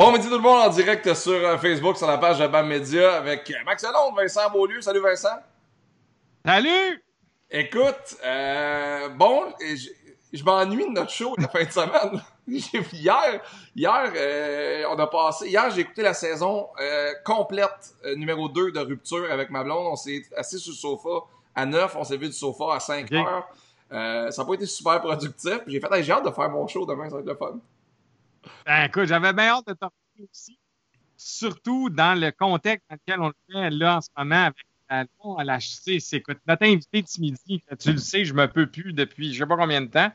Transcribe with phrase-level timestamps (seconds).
[0.00, 2.66] Bon midi tout le monde en direct sur euh, Facebook, sur la page de BAM
[2.66, 4.80] Media avec Max Alonde, Vincent Beaulieu.
[4.80, 5.36] Salut Vincent.
[6.42, 7.04] Salut!
[7.50, 9.90] Écoute, euh, bon, je,
[10.32, 12.22] je m'ennuie de notre show la fin de semaine.
[12.94, 13.42] hier,
[13.76, 15.48] hier, euh, on a passé.
[15.48, 19.86] Hier, j'ai écouté la saison euh, complète euh, numéro 2 de rupture avec ma blonde.
[19.86, 23.12] On s'est assis sur le sofa à 9, on s'est vu du sofa à 5
[23.12, 23.46] heures.
[23.92, 25.60] Euh, ça n'a pas été super productif.
[25.66, 27.58] J'ai fait, hey, j'ai hâte de faire mon show demain, ça va être le fun.
[28.66, 29.90] Ben, écoute, j'avais bien hâte de t'en
[30.30, 30.58] aussi.
[31.16, 35.04] Surtout dans le contexte dans lequel on le fait là en ce moment avec la
[35.38, 36.00] à l'HC.
[36.00, 39.32] C'est écoute, notre invité de ce midi, tu le sais, je me peux plus depuis
[39.32, 40.10] je sais pas combien de temps.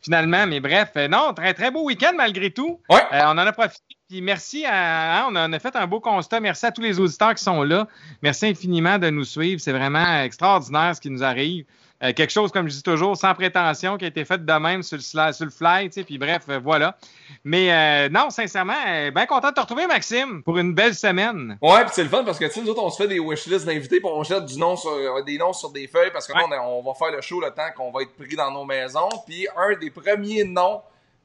[0.00, 2.80] Finalement, mais bref, euh, non, très très beau week-end malgré tout.
[2.90, 3.02] Ouais.
[3.12, 3.96] Euh, on en a profité.
[4.08, 6.40] Puis merci à, hein, on en a fait un beau constat.
[6.40, 7.88] Merci à tous les auditeurs qui sont là.
[8.20, 9.60] Merci infiniment de nous suivre.
[9.60, 11.64] C'est vraiment extraordinaire ce qui nous arrive.
[12.02, 14.82] Euh, quelque chose, comme je dis toujours, sans prétention, qui a été fait de même
[14.82, 16.96] sur le, sla- sur le fly, tu sais, puis bref, euh, voilà.
[17.44, 18.74] Mais euh, non, sincèrement,
[19.14, 21.56] bien content de te retrouver, Maxime, pour une belle semaine.
[21.62, 23.20] Ouais, pis c'est le fun parce que, tu sais, nous autres, on se fait des
[23.20, 24.90] wishlists d'invités pis on jette du nom sur,
[25.24, 27.40] des noms sur des feuilles parce que là, on, a- on va faire le show
[27.40, 29.08] le temps qu'on va être pris dans nos maisons.
[29.26, 30.80] Puis un des premiers noms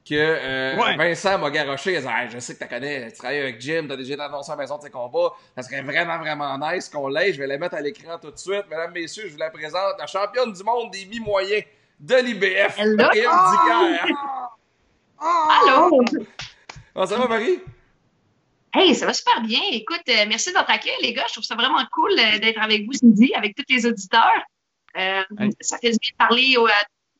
[0.07, 0.95] que euh, Ouais.
[0.95, 3.59] Vincent m'a garoché, il a dit Hey, je sais que tu connais, tu travailles avec
[3.61, 6.57] Jim, t'as déjà été annoncé à la maison de tes combats, ça serait vraiment, vraiment
[6.57, 7.33] nice qu'on l'ait.
[7.33, 8.63] Je vais la mettre à l'écran tout de suite.
[8.69, 11.63] Mesdames, messieurs, je vous la présente, la championne du monde des mi-moyens
[11.99, 12.95] de l'IBF, Hello!
[12.97, 14.13] Marie-Ève Dicker.
[15.19, 16.03] Allô?
[16.93, 17.59] Comment ça va, Marie?
[18.73, 19.59] Hey, ça va super bien.
[19.71, 21.23] Écoute, euh, merci de votre accueil, les gars.
[21.27, 24.43] Je trouve ça vraiment cool euh, d'être avec vous ce midi, avec tous les auditeurs.
[24.97, 25.49] Euh, Hey.
[25.61, 26.71] Ça fait du bien de parler aux- à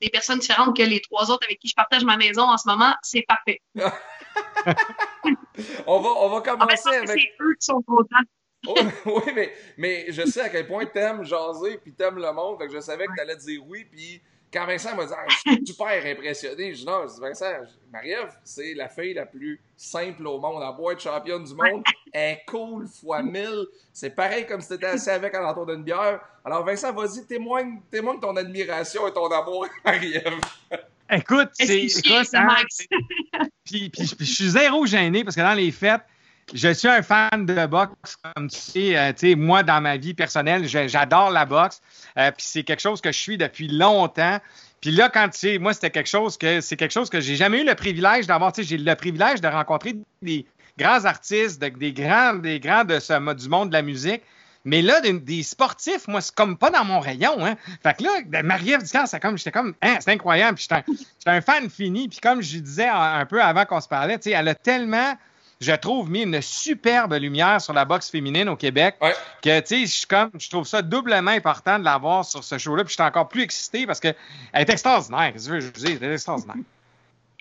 [0.01, 2.67] des personnes différentes que les trois autres avec qui je partage ma maison en ce
[2.67, 2.93] moment.
[3.01, 3.61] C'est parfait.
[5.87, 7.09] On va, on va En fait, je commencer avec.
[7.09, 8.23] c'est eux qui sont contents.
[8.67, 12.57] oui, oui, mais, mais je sais à quel point t'aimes jaser puis t'aimes le monde.
[12.59, 13.85] Fait que je savais que t'allais dire oui.
[13.85, 14.21] Puis
[14.53, 17.51] quand Vincent m'a dit ah, je suis super impressionné, je dis non, je dis Vincent,
[17.91, 20.63] Marie-Ève, c'est la fille la plus simple au monde.
[20.67, 21.83] Elle boîte championne du monde.
[22.13, 23.65] Elle est cool fois mille.
[23.93, 26.21] C'est pareil comme si t'étais assis avec en d'une bière.
[26.45, 30.39] Alors Vincent, vas-y, témoigne, témoigne ton admiration et ton amour à Marie-Ève.
[31.09, 31.87] Écoute, c'est.
[32.33, 32.79] hein, Max?
[33.65, 36.01] Puis, puis- puis je suis zéro gêné parce que dans les fêtes,
[36.53, 39.97] je suis un fan de boxe, comme tu sais, euh, tu sais, moi, dans ma
[39.97, 41.81] vie personnelle, j'adore la boxe.
[42.17, 44.39] Euh, puis c'est quelque chose que je suis depuis longtemps.
[44.81, 47.35] Puis là, quand tu sais, moi, c'était quelque chose que c'est quelque chose que j'ai
[47.35, 48.53] jamais eu le privilège d'avoir.
[48.53, 50.45] Tu sais, j'ai le privilège de rencontrer des
[50.77, 54.21] grands artistes, de- des grands, des grands de ce, du monde de la musique.
[54.63, 57.45] Mais là, des, sportifs, moi, c'est comme pas dans mon rayon.
[57.45, 57.55] Hein.
[57.83, 60.57] Fait que là, de Marie-Ève c'est comme, j'étais comme, hein, c'est incroyable.
[60.57, 62.09] Puis j'étais un, fan fini.
[62.09, 64.55] Puis comme je disais un, un peu avant qu'on se parlait, tu sais, elle a
[64.55, 65.15] tellement,
[65.59, 69.15] je trouve, mis une superbe lumière sur la boxe féminine au Québec Ouais.
[69.41, 72.57] que, tu sais, je suis comme, je trouve ça doublement important de l'avoir sur ce
[72.57, 72.83] show-là.
[72.83, 74.15] Puis j'étais encore plus excité parce qu'elle
[74.53, 75.33] est extraordinaire.
[75.33, 75.99] Qu'est-ce que je veux je dise?
[76.01, 76.55] Elle est extraordinaire.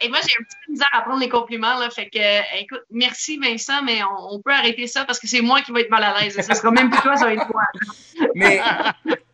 [0.02, 1.78] Et moi, j'ai un petit peu de misère à prendre les compliments.
[1.78, 5.26] Là, fait que, euh, écoute, merci Vincent, mais on, on peut arrêter ça parce que
[5.26, 6.38] c'est moi qui vais être mal à l'aise.
[6.38, 7.62] Ça sera même plus toi, ça va être toi.
[8.34, 8.60] Mais,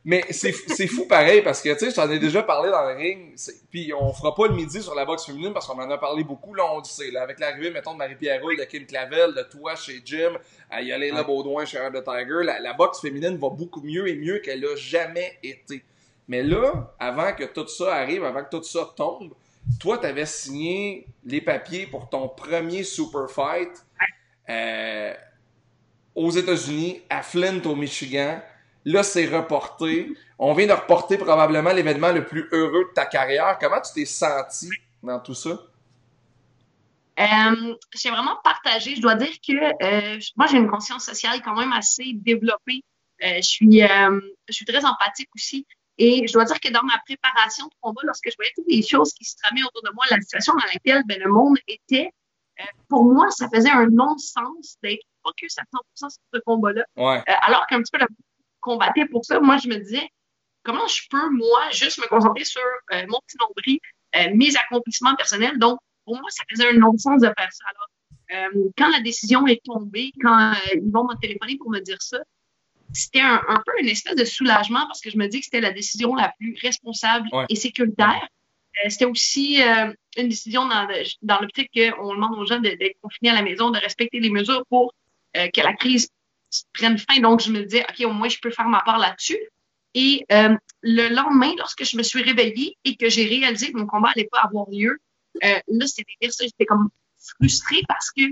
[0.05, 2.89] mais c'est, c'est fou pareil parce que, tu sais, je t'en ai déjà parlé dans
[2.89, 3.37] le ring.
[3.71, 6.25] Puis on fera pas le midi sur la boxe féminine parce qu'on en a parlé
[6.25, 6.55] beaucoup.
[6.55, 7.11] Là, on le sait.
[7.11, 10.33] Là, avec l'arrivée, mettons, de Marie-Pierre Roule, de Kim Clavel, de toi chez Jim,
[10.71, 11.13] à y.
[11.25, 14.65] Baudouin chez of the Tiger, la, la boxe féminine va beaucoup mieux et mieux qu'elle
[14.65, 15.85] a jamais été.
[16.29, 19.33] Mais là, avant que tout ça arrive, avant que tout ça tombe,
[19.79, 23.71] toi, t'avais signé les papiers pour ton premier super fight
[24.49, 25.15] euh,
[26.15, 28.43] aux États-Unis, à Flint, au Michigan.
[28.85, 30.15] Là, c'est reporté.
[30.39, 33.57] On vient de reporter probablement l'événement le plus heureux de ta carrière.
[33.61, 34.69] Comment tu t'es senti
[35.03, 35.59] dans tout ça?
[37.21, 38.97] Euh, j'ai vraiment partagé.
[38.97, 39.53] Je dois dire que
[39.85, 42.83] euh, moi, j'ai une conscience sociale quand même assez développée.
[43.21, 45.65] Je suis, je suis très empathique aussi.
[45.99, 48.83] Et je dois dire que dans ma préparation de combat, lorsque je voyais toutes les
[48.83, 52.11] choses qui se tramaient autour de moi, la situation dans laquelle ben, le monde était,
[52.61, 56.85] euh, pour moi, ça faisait un non-sens d'être focus à 100% sur ce combat-là.
[56.97, 57.19] Ouais.
[57.19, 58.07] Euh, alors qu'un petit peu le
[58.61, 60.09] combattait pour ça, moi, je me disais,
[60.63, 62.63] comment je peux, moi, juste me concentrer sur
[62.93, 63.79] euh, mon petit nombril,
[64.17, 65.59] euh, mes accomplissements personnels?
[65.59, 67.65] Donc, pour moi, ça faisait un non-sens de faire ça.
[67.69, 72.01] Alors, euh, quand la décision est tombée, quand ils vont me téléphoner pour me dire
[72.01, 72.19] ça,
[72.93, 75.61] c'était un, un peu une espèce de soulagement parce que je me dis que c'était
[75.61, 77.47] la décision la plus responsable Ouais.
[77.49, 78.29] et sécuritaire.
[78.85, 82.71] Euh, c'était aussi euh, une décision dans, le- dans l'optique qu'on demande aux gens de-
[82.71, 84.95] d'être confinés à la maison, de respecter les mesures pour
[85.37, 86.09] euh, que la crise
[86.75, 87.21] prenne fin.
[87.21, 89.39] Donc, je me disais, OK, au moins, je peux faire ma part là-dessus.
[89.95, 93.87] Et euh, le lendemain, lorsque je me suis réveillée et que j'ai réalisé que mon
[93.87, 94.99] combat n'allait pas avoir lieu,
[95.45, 96.89] euh, là, c'était j'étais comme
[97.39, 98.23] frustrée parce que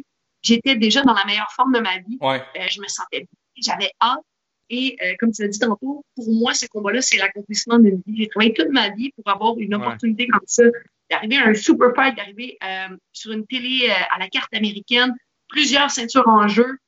[0.43, 2.17] j'étais déjà dans la meilleure forme de ma vie.
[2.21, 2.43] Ouais.
[2.57, 4.21] Euh, je me sentais bien, j'avais hâte.
[4.73, 8.17] Et euh, comme tu l'as dit tantôt, pour moi, ce combat-là, c'est l'accomplissement d'une vie.
[8.17, 9.81] J'ai travaillé toute ma vie pour avoir une Ouais.
[9.83, 10.63] opportunité comme ça,
[11.11, 15.13] d'arriver à un super fight, d'arriver euh, sur une télé euh, à la carte américaine,
[15.49, 16.79] plusieurs ceintures en jeu.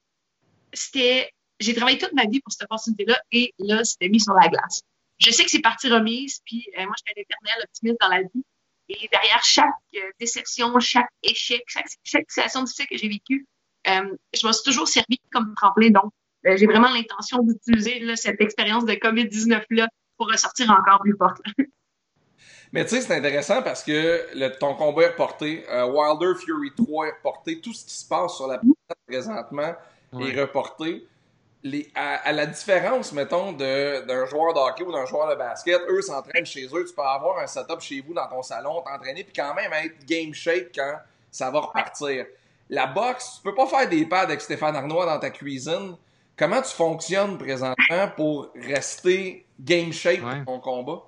[0.73, 4.49] C'était, j'ai travaillé toute ma vie pour cette opportunité-là et là, c'était mis sur la
[4.49, 4.82] glace.
[5.19, 8.44] Je sais que c'est partie remise, puis moi, j'étais un éternel optimiste dans la vie.
[8.88, 9.70] Et derrière chaque
[10.19, 13.46] déception, chaque échec, chaque, chaque situation difficile que j'ai vécue,
[13.87, 15.90] je me suis toujours servi comme tremplin.
[15.90, 16.12] Donc,
[16.44, 21.40] j'ai vraiment l'intention d'utiliser cette expérience de COVID-19-là pour ressortir encore plus forte.
[22.72, 26.72] Mais tu sais, c'est intéressant parce que le, ton combat est reporté, euh, Wilder Fury
[26.74, 29.74] 3 est reporté, tout ce qui se passe sur la planète présentement
[30.18, 31.06] est reporté.
[31.64, 36.00] Les, à, la différence, mettons, d'un joueur de hockey ou d'un joueur de basket, eux
[36.00, 39.34] s'entraînent chez eux, tu peux avoir un setup chez vous dans ton salon, t'entraîner, puis
[39.36, 40.96] quand même être game shape quand
[41.30, 42.26] ça va repartir.
[42.68, 45.94] La boxe, tu peux pas faire des pads avec Stéphane Arnois dans ta cuisine.
[46.42, 51.02] Comment tu fonctionnes présentement pour rester game shape pour ton combat?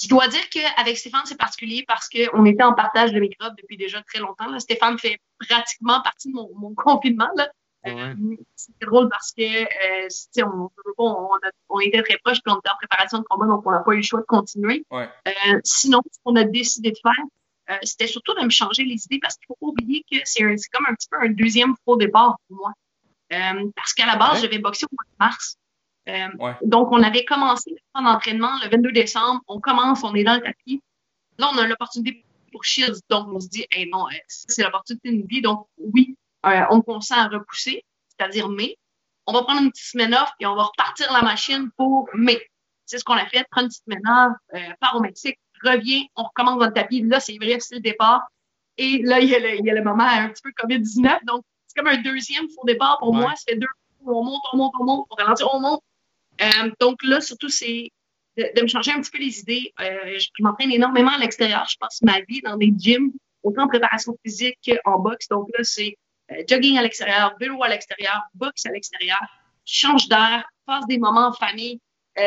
[0.00, 3.76] Je dois dire qu'avec Stéphane, c'est particulier parce qu'on était en partage de microbes depuis
[3.76, 4.48] déjà très longtemps.
[4.48, 4.60] Là.
[4.60, 7.30] Stéphane fait pratiquement partie de mon, mon confinement.
[7.34, 7.48] Là.
[7.88, 8.14] Euh,
[8.54, 11.28] c'est drôle parce que euh, on, on,
[11.68, 13.92] on, était très proches puis on était en préparation de combat, donc on n'a pas
[13.94, 14.84] eu le choix de continuer.
[14.92, 15.08] Ouais.
[15.26, 17.24] Euh, sinon, ce qu'on a décidé de faire,
[17.70, 20.42] euh, c'était surtout de me changer les idées parce qu'il faut pas oublier que c'est
[20.72, 22.72] comme un petit peu un deuxième faux départ pour moi.
[23.32, 24.40] Euh, parce qu'à la base, ouais.
[24.42, 25.56] j'avais boxé au mois de mars.
[26.08, 26.56] Euh, ouais.
[26.62, 29.40] Donc, on avait commencé le d'entraînement le 22 décembre.
[29.46, 30.82] On commence, on est dans le tapis.
[31.38, 33.00] Là, on a l'opportunité pour Shields.
[33.08, 35.40] Donc, on se dit, hey, non, c'est l'opportunité d'une vie.
[35.40, 38.76] Donc, oui, euh, on consent à repousser, c'est-à-dire mai.
[39.26, 42.40] On va prendre une petite semaine off et on va repartir la machine pour mai.
[42.84, 46.08] C'est ce qu'on a fait, prendre une petite semaine off, euh, part au Mexique, revient,
[46.16, 47.02] on recommence dans le tapis.
[47.02, 48.22] Là, c'est vrai, c'est le départ.
[48.76, 51.24] Et là, il y, a le, il y a le moment un petit peu COVID-19.
[51.24, 53.20] Donc, c'est comme un deuxième faux départ pour Ouais.
[53.20, 53.34] moi.
[53.36, 53.66] Ça fait deux,
[54.04, 55.80] on monte, on monte, on monte, on ralentit, on monte.
[56.40, 57.90] Euh, donc là, surtout, c'est
[58.36, 59.72] de, de me changer un petit peu les idées.
[59.80, 61.66] Euh, je je m'entraîne énormément à l'extérieur.
[61.68, 65.28] Je passe ma vie dans des gyms, autant en préparation physique qu'en boxe.
[65.28, 65.96] Donc là, c'est
[66.32, 69.20] euh, jogging à l'extérieur, vélo à l'extérieur, boxe à l'extérieur,
[69.64, 71.80] change d'air, passe des moments en famille.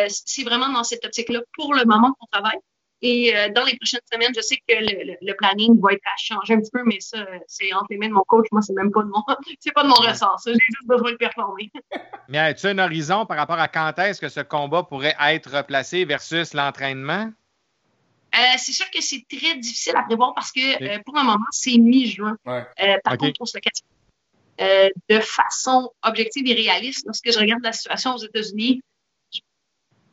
[0.07, 2.57] C'est vraiment dans cette optique-là pour le moment qu'on travaille.
[3.01, 6.06] Et euh, dans les prochaines semaines, je sais que le, le, le planning va être
[6.06, 8.47] à changer un petit peu, mais ça, euh, c'est entre les mains de mon coach.
[8.51, 9.24] Moi, c'est même pas de mon,
[9.59, 10.39] c'est pas de mon ressort.
[10.39, 11.71] Ça, j'ai juste besoin de performer.
[12.30, 16.06] Mais as-tu un horizon par rapport à quand est-ce que ce combat pourrait être replacé
[16.06, 17.31] versus l'entraînement?
[18.36, 21.45] Euh, c'est sûr que c'est très difficile à prévoir parce que euh, pour le moment,
[21.51, 22.38] c'est mi-juin.
[22.45, 22.65] Ouais.
[22.81, 23.62] Euh, par contre, on se le.
[24.62, 28.81] Euh, de façon objective et réaliste, lorsque je regarde la situation aux États-Unis,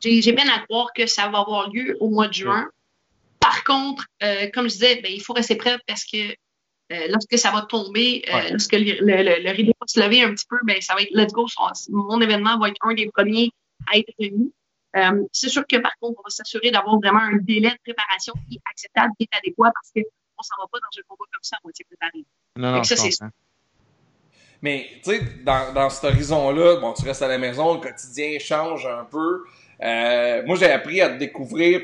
[0.03, 2.69] j'ai j'ai peine à croire que ça va avoir lieu au mois de juin.
[3.41, 6.19] Par contre, euh, comme je disais, ben, il faut rester prêt parce que
[6.93, 8.51] euh, lorsque ça va tomber, euh, Ouais.
[8.51, 11.03] lorsque le, le, le, le rideau va se lever un petit peu, ben, ça va
[11.03, 11.47] être let's go.
[11.89, 13.51] Mon événement va être un des premiers
[13.93, 14.53] à être remis.
[14.95, 18.35] Euh, c'est sûr que par contre, on va s'assurer d'avoir vraiment un délai de préparation
[18.49, 21.43] qui est acceptable, qui est adéquat parce qu'on s'en va pas dans un combat comme
[21.43, 22.25] ça à moitié préparé.
[22.57, 23.25] Non, ça, c'est-.
[24.61, 28.39] Mais, tu sais, dans, dans cet horizon-là, bon, tu restes à la maison, le quotidien
[28.39, 29.45] change un peu.
[29.83, 31.81] Euh, moi, j'ai appris à te découvrir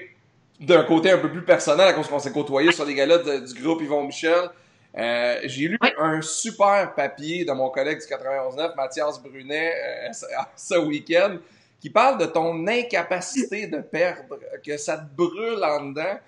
[0.60, 3.52] d'un côté un peu plus personnel à cause qu'on s'est côtoyé sur les galas de-
[3.52, 4.48] du groupe Yvon Michel.
[4.96, 5.90] Euh, j'ai lu Oui.
[5.98, 10.26] un super papier de mon collègue du 91.9, Mathias Brunet, euh, ce-
[10.74, 11.36] ce week-end,
[11.80, 16.18] qui parle de ton incapacité de perdre, que ça te brûle en dedans.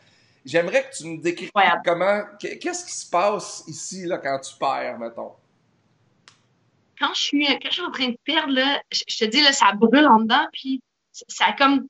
[0.44, 1.50] J'aimerais que tu me décrives
[1.84, 5.32] comment, qu'est-ce qui se passe ici, là, quand tu perds, mettons?
[6.98, 9.52] Quand je suis, quand je suis en train de perdre, là, je te dis, là,
[9.52, 11.86] ça brûle en dedans, puis ça- a comme,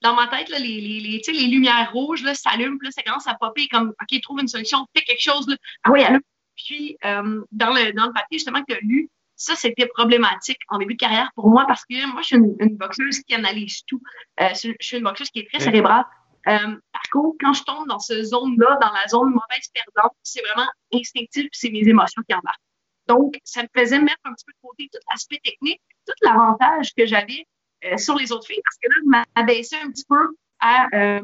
[0.00, 3.34] dans ma tête, là, les, les, les, lumières rouges, s'allument, puis là, ça commence à
[3.34, 5.56] popper comme, OK, trouve une solution, fais quelque chose, là.
[5.84, 6.20] Ah oui, allume.
[6.56, 10.58] Puis, euh, dans le, dans le papier, justement, que tu as lu, ça, c'était problématique
[10.68, 13.34] en début de carrière pour moi parce que moi, je suis une, une boxeuse qui
[13.34, 14.00] analyse tout.
[14.40, 15.64] Euh, je suis une boxeuse qui est très Oui.
[15.64, 16.04] cérébrale.
[16.48, 20.42] Euh, par contre, quand je tombe dans cette zone-là, dans la zone mauvaise perdante, c'est
[20.42, 22.60] vraiment instinctif, c'est mes émotions qui embarquent.
[23.08, 26.92] Donc, ça me faisait mettre un petit peu de côté tout l'aspect technique, tout l'avantage
[26.94, 27.46] que j'avais
[27.84, 31.20] euh, sur les autres filles, parce que là, je m'abaissais un petit peu à euh,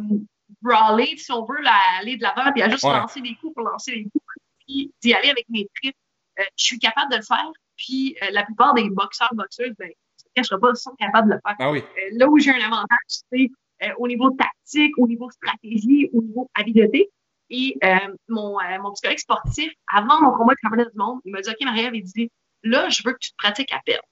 [0.62, 2.92] brawler, si on veut, là, à aller de l'avant, puis à juste Ouais.
[2.98, 4.24] lancer des coups pour lancer des coups,
[4.66, 5.96] puis d'y aller avec mes tripes.
[6.38, 9.88] Euh, je suis capable de le faire, puis euh, la plupart des boxeurs, boxeuses, ben,
[9.88, 11.56] je ne cacherai pas, sont capables de le faire.
[11.58, 11.82] Ah oui.
[12.12, 12.98] Là où j'ai un avantage,
[13.32, 13.50] c'est
[13.82, 17.10] euh, au niveau tactique, au niveau stratégie, au niveau habileté.
[17.50, 17.96] Et euh,
[18.28, 21.48] mon, euh, mon psychologue sportif, avant mon combat de championnat du monde, il m'a dit,
[21.48, 22.30] OK, Maria, il dit,
[22.62, 24.04] là, je veux que tu te pratiques à perdre.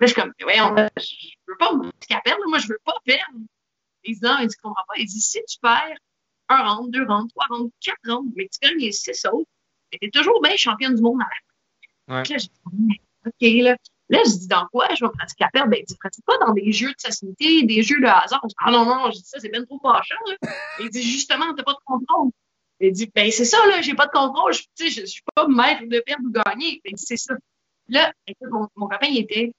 [0.00, 2.68] Là, je suis comme, ouais, on, je veux pas me pratiquer à perdre, moi, je
[2.68, 3.38] veux pas perdre.
[4.04, 4.94] Il dit, non, il dit, comprends pas.
[4.98, 5.96] Il dit, si tu perds
[6.48, 9.48] un round, deux rounds, trois rounds, quatre rounds, mais tu gagnes les six autres,
[9.90, 12.22] t'es toujours bien championne du monde à la Ouais.
[12.22, 13.76] Puis Là, j'ai dit, OK, là.
[14.10, 15.70] Là, je dis, dans quoi je vais pratiquer à perdre?
[15.70, 18.40] Ben, il dit, pratique pas dans des jeux de facilité, des jeux de hasard.
[18.42, 20.36] Je dis, ah non, non, je dis ça, c'est bien trop fâchant, là.
[20.80, 22.30] Il dit, justement, t'as pas de contrôle.
[22.80, 24.52] Il dit, ben, c'est ça, là, j'ai pas de contrôle.
[24.52, 26.82] Je, tu sais, je, je suis pas maître de perdre ou gagner.
[26.84, 27.34] Ben, Il dit, c'est ça.
[27.88, 29.54] Là, écoute, mon, mon copain, il était,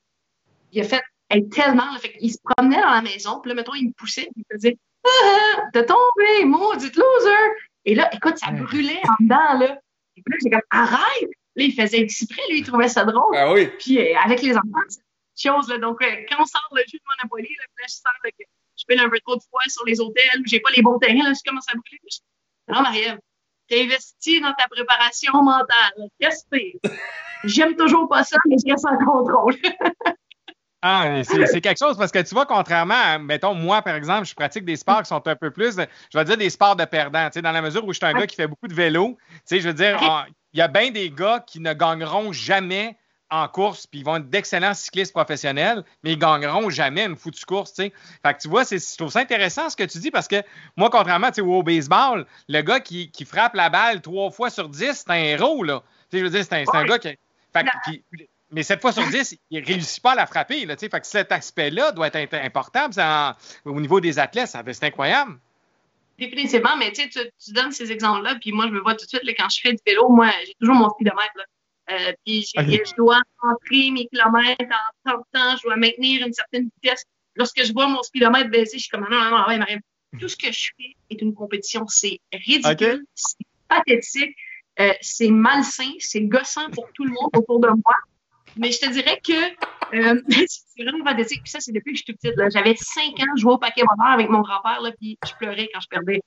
[0.76, 3.56] il a fait elle, tellement, là, fait il se promenait dans la maison, puis là,
[3.56, 7.52] mettons, il me poussait, il me faisait, ah, ah, t'as tombé, maudite loser!
[7.86, 9.80] Et là, écoute, ça brûlait en dedans, là.
[10.18, 11.30] Et puis là, j'ai comme, arrête!
[11.56, 13.36] Là, il faisait exprès, lui, il trouvait ça drôle.
[13.36, 13.68] Ah oui.
[13.80, 15.00] Puis euh, avec les enfants, c'est
[15.48, 15.78] une chose, là.
[15.78, 18.44] Donc, euh, quand on sort le jus de Monopoly, là, là je sens là, que
[18.78, 21.00] je fais un peu trop de fois sur les hôtels, où j'ai pas les bons
[21.00, 22.00] terrains, là, je commence à brûler.
[22.68, 23.20] Non, Marie-Ève,
[23.68, 26.10] t'es investi dans ta préparation mentale.
[26.20, 26.90] Qu'est-ce que
[27.46, 29.56] J'aime toujours pas ça, mais je reste en contrôle.
[30.82, 34.36] Ah, c'est quelque chose parce que tu vois, contrairement à, mettons, moi, par exemple, je
[34.36, 37.26] pratique des sports qui sont un peu plus, je vais dire des sports de perdants,
[37.28, 39.18] tu sais, dans la mesure où je suis un gars qui fait beaucoup de vélo,
[39.20, 39.98] tu sais, je veux dire,
[40.54, 42.98] il y a bien des gars qui ne gagneront jamais
[43.32, 47.46] en course, puis ils vont être d'excellents cyclistes professionnels, mais ils gagneront jamais une foutue
[47.46, 47.94] course, tu sais.
[48.24, 50.44] Fait que tu vois, je trouve ça intéressant ce que tu dis parce que
[50.78, 55.10] moi, contrairement au baseball, le gars qui, frappe la balle trois fois sur dix, c'est
[55.10, 55.82] un héros, là.
[56.12, 57.18] Tu sais, je veux dire, c'est un, un, gars qui.
[57.52, 57.66] Fait,
[58.56, 60.66] mais 7 fois sur 10, il ne réussit pas à la frapper.
[60.66, 62.90] Là, fait que cet aspect-là doit être important.
[63.66, 65.38] au niveau des athlètes, c'est incroyable.
[66.18, 69.26] Définitivement, mais tu, tu donnes ces exemples-là, puis moi, je me vois tout de suite,
[69.26, 71.34] là, quand je fais du vélo, moi, j'ai toujours mon speedomètre.
[71.36, 71.44] Là.
[71.92, 76.70] Euh, puis je dois entrer mes kilomètres en temps temps, je dois maintenir une certaine
[76.82, 77.04] vitesse.
[77.36, 79.80] Lorsque je vois mon speedomètre baisser, je suis comme non, non, non, ouais, Marie,
[80.18, 81.86] tout ce que je fais est une compétition.
[81.88, 84.34] C'est ridicule, c'est pathétique,
[84.80, 87.96] euh, c'est malsain, c'est gossant pour tout le monde autour de moi.
[88.58, 89.34] Mais je te dirais que
[89.94, 91.44] euh, c'est vraiment fantastique.
[91.44, 92.52] Puis ça, c'est depuis que je suis toute petite.
[92.52, 95.80] J'avais 5 ans, je jouais au paquet bonheur avec mon grand-père, puis je pleurais quand
[95.80, 96.22] je perdais.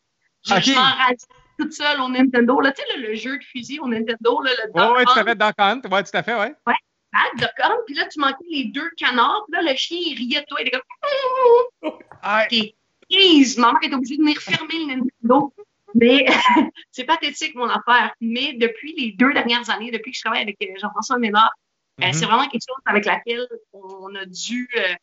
[0.47, 0.73] Je, okay.
[0.73, 1.25] je
[1.59, 2.61] toute seule au Nintendo.
[2.61, 4.41] Là, tu sais, le jeu de fusil au Nintendo.
[4.43, 5.81] Là, le oh, ouais, tout à fait, Duck Hunt.
[5.91, 6.55] Ouais, tout à fait, ouais.
[6.67, 6.75] Ouais,
[7.13, 7.79] ah, Duck Hunt.
[7.87, 9.45] Puis là, tu manquais les deux canards.
[9.51, 10.61] Puis là, le chien, il riait de toi.
[10.61, 10.79] Il était
[11.81, 11.99] comme...
[12.49, 12.75] T'es
[13.11, 13.59] crise.
[13.59, 15.53] Maman était obligée de venir fermer le Nintendo.
[15.95, 16.27] Mais
[16.93, 18.13] c'est pathétique, mon affaire.
[18.21, 21.53] Mais depuis les deux dernières années, depuis que je travaille avec Jean-François Ménard,
[22.01, 22.27] euh, c'est mm-hmm.
[22.27, 24.95] vraiment quelque chose avec laquelle on a dû euh,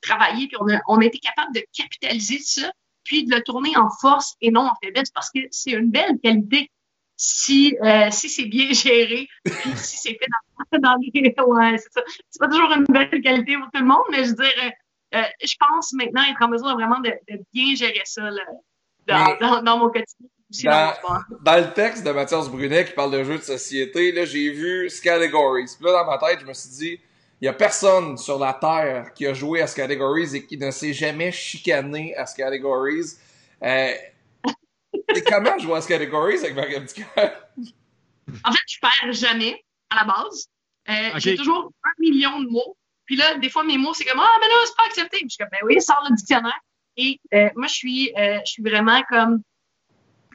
[0.00, 2.72] travailler, puis on a, on a été capable de capitaliser ça,
[3.04, 6.18] puis de le tourner en force et non en faiblesse, parce que c'est une belle
[6.22, 6.70] qualité
[7.16, 10.26] si, euh, si c'est bien géré, puis si c'est fait
[10.72, 11.34] dans, dans les...
[11.46, 12.02] Ouais, c'est ça.
[12.30, 14.72] C'est pas toujours une belle qualité pour tout le monde, mais je veux dire,
[15.14, 18.42] euh, je pense maintenant être en mesure vraiment de, de bien gérer ça là,
[19.06, 20.28] dans, dans, dans, mon quotidien.
[20.62, 20.94] Dans,
[21.40, 24.90] dans, le texte de Mathias Brunet qui parle de jeux de société, là, j'ai vu
[25.02, 25.64] Categories.
[25.76, 27.00] Puis là, dans ma tête, je me suis dit,
[27.40, 30.70] il y a personne sur la Terre qui a joué à Categories et qui ne
[30.70, 33.16] s'est jamais chicané à Categories.
[33.62, 33.92] Euh,
[35.14, 40.48] et comment jouer à Categories avec Marie En fait, je perds jamais, à la base.
[40.88, 42.76] Euh, J'ai toujours un million de mots.
[43.06, 45.18] Puis là, des fois, mes mots, c'est comme, ah, mais là, c'est pas accepté.
[45.18, 46.58] Puis je suis comme, ben oui, sors le dictionnaire.
[46.96, 49.42] Et euh, moi, je suis, euh, je suis vraiment comme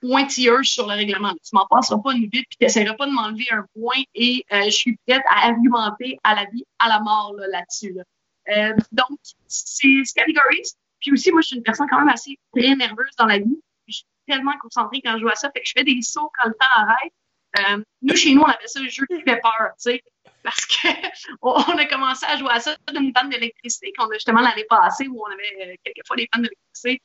[0.02, 1.34] pointilleuse sur le règlement.
[1.44, 4.46] Tu m'en passeras pas une vite, puis tu n'essaieras pas de m'enlever un point et
[4.52, 7.94] euh, je suis prête à argumenter à la vie, à la mort là-dessus.
[7.94, 8.04] Là
[8.50, 10.74] euh, donc, c'est categories.
[11.00, 13.62] Puis aussi, moi, je suis une personne quand même assez très nerveuse dans la vie.
[13.88, 16.32] je suis tellement concentrée quand je joue à ça, fait que je fais des sauts
[16.38, 17.14] quand le temps arrête.
[17.60, 20.04] Euh, nous, chez nous, on avait ça le jeu qui fait peur, tu sais,
[20.44, 20.88] parce que
[21.42, 25.08] on a commencé à jouer à ça d'une panne d'électricité qu'on a justement l'année passée
[25.08, 27.02] où on avait quelquefois des pannes d'électricité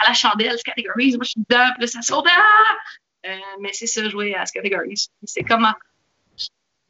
[0.00, 2.76] à la chandelle, categories, moi je suis dedans, puis là ça saute, ah!
[3.26, 5.08] Euh, mais c'est ça, jouer à categories.
[5.24, 5.66] C'est comme,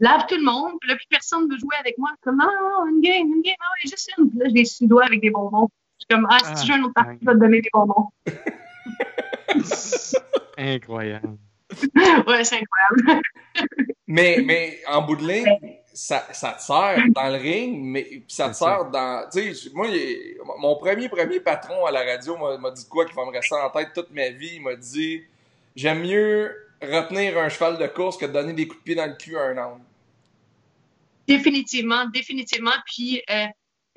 [0.00, 2.10] lave tout le monde, puis là, plus personne ne veut jouer avec moi.
[2.22, 4.30] Comme, ah, une game, une game, ah ouais, juste une.
[4.30, 5.68] Puis là, je les sudois avec des bonbons.
[5.98, 7.70] Je suis comme, ah, si tu joues un autre partie, je vais te donner des
[7.72, 8.08] bonbons.
[10.58, 11.38] incroyable.
[12.26, 13.22] ouais, c'est incroyable.
[14.06, 18.48] mais, mais en bout de ligne, ça, ça te sert dans le ring, mais ça
[18.48, 19.28] te sert dans.
[19.32, 19.88] Tu sais, moi,
[20.58, 23.68] mon premier premier patron à la radio m'a dit quoi qu'il va me rester en
[23.70, 24.52] tête toute ma vie?
[24.54, 25.24] Il m'a dit
[25.74, 29.06] J'aime mieux retenir un cheval de course que de donner des coups de pied dans
[29.06, 29.80] le cul à un homme.
[31.26, 32.78] Définitivement, définitivement.
[32.86, 33.46] Puis, euh,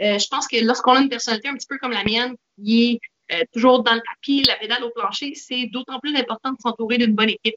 [0.01, 2.99] euh, je pense que lorsqu'on a une personnalité un petit peu comme la mienne, qui
[3.29, 6.57] est euh, toujours dans le tapis, la pédale au plancher, c'est d'autant plus important de
[6.59, 7.55] s'entourer d'une bonne équipe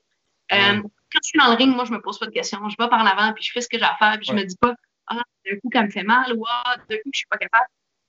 [1.15, 2.59] quand je suis dans le ring, moi, je me pose pas de questions.
[2.69, 4.43] Je vais par l'avant, puis je fais ce que j'ai à faire, puis je me
[4.43, 4.75] dis pas,
[5.07, 7.67] ah, d'un coup, ça me fait mal, ou ah, d'un coup, je suis pas capable.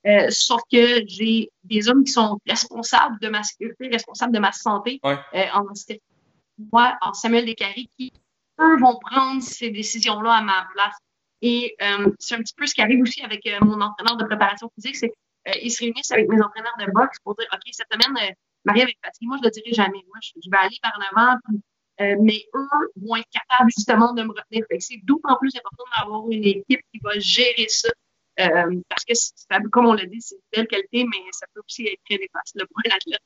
[0.07, 4.51] Euh, sauf que j'ai des hommes qui sont responsables de ma sécurité, responsables de ma
[4.51, 5.63] santé euh, en
[6.71, 8.13] moi, en Samuel Descaries, qui,
[8.59, 10.95] eux, vont prendre ces décisions-là à ma place.
[11.41, 14.23] Et euh, c'est un petit peu ce qui arrive aussi avec euh, mon entraîneur de
[14.25, 15.11] préparation physique, c'est
[15.45, 18.33] qu'ils se réunissent avec mes entraîneurs de boxe pour dire, OK, cette semaine,
[18.63, 20.03] Marie avec fatiguée, moi, je ne le dirai jamais.
[20.07, 21.61] Moi, je, vais aller par l'avant, puis
[22.01, 22.67] euh, mais eux
[23.01, 24.65] vont être capables justement de me retenir.
[24.79, 27.89] C'est d'autant plus important d'avoir une équipe qui va gérer ça.
[28.39, 31.61] Euh, parce que, ça, comme on l'a dit, c'est une belle qualité, mais ça peut
[31.65, 33.21] aussi être très néfaste pour un athlète.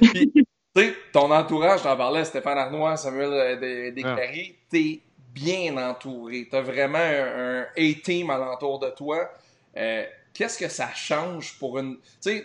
[0.74, 5.00] Puis, ton entourage, j'en parlais, Stéphane Arnois, Samuel euh, Desclaris, t'es
[5.32, 6.46] bien entouré.
[6.48, 9.30] Tu as vraiment un, A-team alentour de toi.
[9.76, 11.98] Euh, qu'est-ce que ça change pour une.
[12.22, 12.42] Tu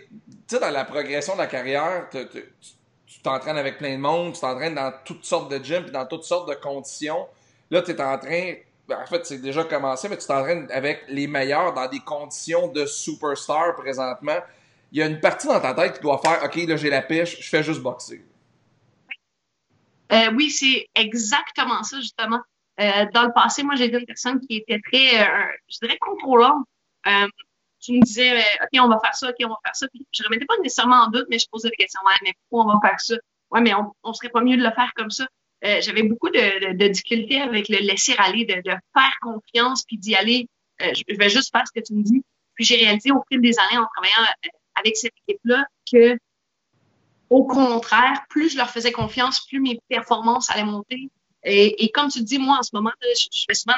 [0.48, 2.17] sais, dans la progression de la carrière, tu
[3.24, 6.50] t'entraînes avec plein de monde, tu t'entraînes dans toutes sortes de gyms, dans toutes sortes
[6.50, 7.27] de conditions.
[7.71, 8.53] Là, tu es en train.
[8.88, 12.67] Ben, en fait, c'est déjà commencé, mais tu t'entraînes avec les meilleurs dans des conditions
[12.67, 14.38] de superstar présentement.
[14.91, 17.01] Il y a une partie dans ta tête qui doit faire OK, là, j'ai la
[17.01, 18.24] pêche, je fais juste boxer.
[20.12, 22.41] Euh, oui, c'est exactement ça, justement.
[22.79, 26.65] Euh, dans le passé, moi, j'étais une personne qui était très, euh, je dirais, contrôlante.
[27.86, 29.88] Euh, tu me disais, OK, on va faire ça, OK, on va faire ça.
[29.89, 32.01] Puis je ne remettais pas nécessairement en doute, mais je posais des questions.
[32.06, 33.15] Ouais, mais pourquoi on va faire ça?
[33.51, 35.25] Ouais, mais on, on serait pas mieux de le faire comme ça.
[35.63, 40.48] Euh, j'avais beaucoup de, difficultés avec le laisser aller, de, faire confiance, puis d'y aller.
[40.82, 42.24] Euh, je vais juste faire ce que tu me dis.
[42.54, 44.32] Puis j'ai réalisé au fil des années en travaillant
[44.75, 46.18] avec cette équipe-là que
[47.30, 51.10] au contraire, plus je leur faisais confiance, plus mes performances allaient monter.
[51.44, 53.75] Et, comme tu dis, moi, en ce moment, je, fais souvent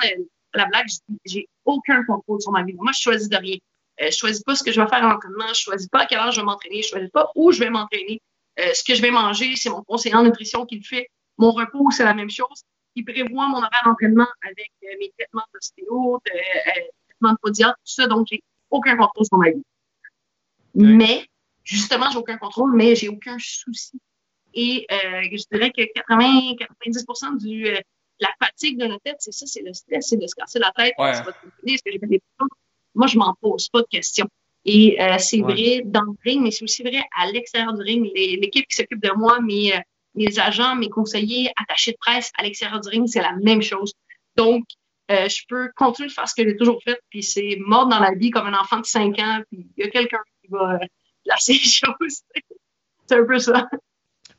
[0.54, 0.88] la, blague,
[1.26, 2.74] j'ai aucun contrôle sur ma vie.
[2.74, 3.58] Moi, je choisis de rien.
[4.02, 6.06] Euh, je choisis pas ce que je vais faire en entraînement, je choisis pas à
[6.06, 8.22] quelle heure je vais m'entraîner, je choisis pas où je vais m'entraîner.
[8.60, 11.10] Euh, ce que je vais manger, c'est mon conseiller en nutrition qui le fait.
[11.38, 12.64] Mon repos, c'est la même chose.
[12.96, 17.78] Il prévoit mon horaire d'entraînement avec euh, mes traitements d'ostéo, de euh, traitements de podiatre,
[17.86, 18.08] tout ça.
[18.08, 19.64] Donc, j'ai aucun contrôle sur ma vie.
[20.74, 21.28] Mais
[21.64, 24.00] justement, j'ai aucun contrôle, mais j'ai aucun souci.
[24.54, 27.80] Et euh, je dirais que 80-90% du euh,
[28.20, 30.72] la fatigue de notre tête, c'est ça, c'est le stress, c'est de se casser la
[30.76, 30.94] tête.
[30.98, 31.14] Ouais.
[31.14, 32.22] C'est pas de ce que j'ai fait des
[32.98, 34.28] Moi, je m'en pose pas de questions.
[34.66, 35.54] Et euh, c'est Ouais.
[35.54, 38.12] vrai dans le ring, mais c'est aussi vrai à l'extérieur du ring.
[38.16, 39.80] L'équipe qui s'occupe de moi, mes, euh,
[40.16, 43.94] mes agents, mes conseillers, attachés de presse à l'extérieur du ring, c'est la même chose.
[44.36, 44.66] Donc,
[45.10, 48.00] euh, je peux continuer de faire ce que j'ai toujours fait, puis c'est mort dans
[48.00, 50.80] la vie comme un enfant de 5 ans, puis il y a quelqu'un qui va
[51.24, 52.22] placer les choses.
[53.08, 53.70] c'est un peu ça.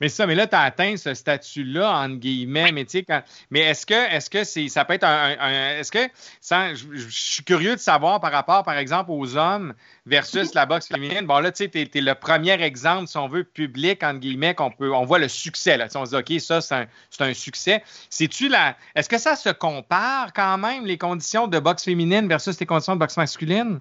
[0.00, 2.70] Mais ça, mais là, tu as atteint ce statut-là, entre guillemets.
[2.72, 5.30] Mais, tu sais, quand- mais est-ce que, est-ce que c'est, ça peut être un.
[5.30, 6.08] un- un- est-ce que,
[6.40, 9.74] sans- je, je suis curieux de savoir par rapport, par exemple, aux hommes
[10.06, 11.26] versus la boxe féminine.
[11.26, 14.54] Bon, là, tu sais, tu es, le premier exemple, si on veut, public, entre guillemets,
[14.54, 14.92] qu'on peut.
[14.92, 15.88] On voit le succès, là.
[15.94, 17.82] On se dit, OK, ça, c'est un, c'est un succès.
[18.08, 18.76] C'est-tu la.
[18.94, 22.94] Est-ce que ça se compare quand même, les conditions de boxe féminine versus les conditions
[22.94, 23.80] de boxe masculine?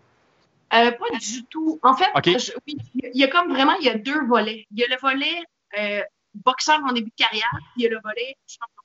[0.74, 1.80] Euh, pas du tout.
[1.82, 4.66] En fait, je- oui, il y a comme vraiment, il y a deux volets.
[4.72, 5.42] Il y a le volet
[5.78, 6.04] euh,
[6.34, 8.84] boxeur en début de carrière, puis il y a le volet champion.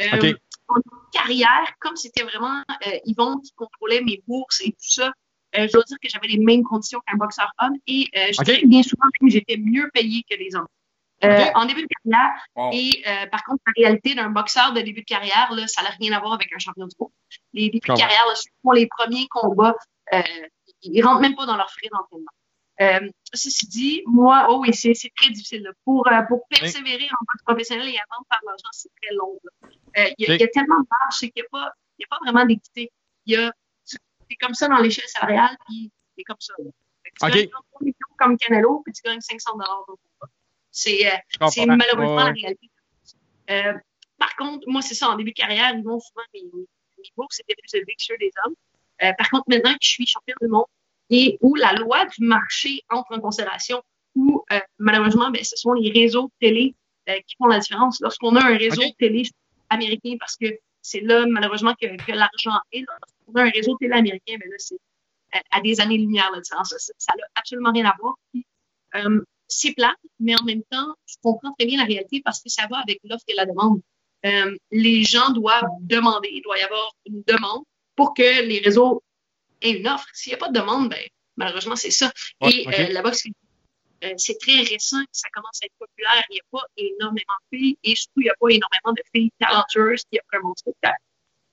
[0.00, 0.40] Euh, OK.
[0.68, 4.76] En début de carrière, comme c'était vraiment euh, Yvon qui contrôlait mes bourses et tout
[4.80, 5.12] ça,
[5.56, 8.40] euh, je dois dire que j'avais les mêmes conditions qu'un boxeur homme et euh, je
[8.40, 8.44] OK.
[8.44, 10.66] dirais que bien souvent même j'étais mieux payé que les hommes.
[11.24, 11.46] Euh.
[11.54, 12.70] En début de carrière, Wow.
[12.74, 15.88] et euh, par contre, la réalité d'un boxeur de début de carrière, là, ça n'a
[15.90, 17.10] rien à voir avec un champion du monde.
[17.54, 19.74] Les débuts de carrière, là, les premiers combats,
[20.12, 20.20] euh,
[20.82, 22.30] ils rentrent même pas dans leurs frais d'entraînement.
[22.80, 25.62] Euh, ceci dit, moi, oh oui, c'est c'est très difficile.
[25.62, 25.70] là.
[25.84, 29.38] Pour, euh, pour persévérer en boxe professionnelle et avant faire l'argent, c'est très long.
[29.96, 32.04] Euh, Il y, il y a tellement de marge, c'est qu'il n'y a, pas- y
[32.04, 32.90] a pas vraiment d'équité.
[33.24, 33.50] Il y a,
[33.84, 33.98] c'est
[34.40, 36.52] comme ça dans l'échelle salariale, puis c'est comme ça.
[36.58, 37.32] Fait que tu Ok.
[37.32, 40.32] gagnes 33 millions comme Canelo, puis tu gagnes 500 dollars au combat.
[40.70, 41.16] C'est euh,
[41.66, 42.70] malheureusement la réalité.
[43.50, 43.72] Euh,
[44.18, 47.40] par contre, moi, c'est ça, en début de carrière, ils vont souvent, mes, mes bourses
[47.40, 48.54] étaient plus élevées que ceux des hommes.
[49.02, 50.64] Euh, par contre, maintenant que je suis championne du monde
[51.10, 53.82] et où la loi du marché entre en considération,
[54.14, 56.74] où euh, malheureusement, ben, ce sont les réseaux de télé
[57.08, 58.00] euh, qui font la différence.
[58.00, 59.22] Lorsqu'on a un réseau de télé
[59.70, 60.46] américain, parce que
[60.82, 62.80] c'est là, malheureusement, que, que l'argent est.
[62.80, 64.74] Lorsqu'on a un réseau de télé américain, ben là, c'est
[65.34, 66.74] euh, à des années-lumière différence.
[66.98, 68.14] Ça n'a absolument rien à voir.
[69.48, 72.66] C'est plate, mais en même temps, je comprends très bien la réalité parce que ça
[72.68, 73.80] va avec l'offre et la demande.
[74.72, 77.62] Les gens doivent demander, il doit y avoir une demande
[77.94, 79.02] pour que les réseaux
[79.62, 80.06] aient une offre.
[80.12, 80.98] S'il n'y a pas de demande, ben,
[81.36, 82.10] malheureusement, c'est ça.
[82.40, 82.74] Ouais, et ok.
[82.78, 83.24] euh, la boxe,
[84.04, 86.22] euh, c'est très récent que ça commence à être populaire.
[86.30, 89.02] Il n'y a pas énormément de filles et surtout, il n'y a pas énormément de
[89.14, 91.00] filles talentueuses qui offrent un bon spectacle.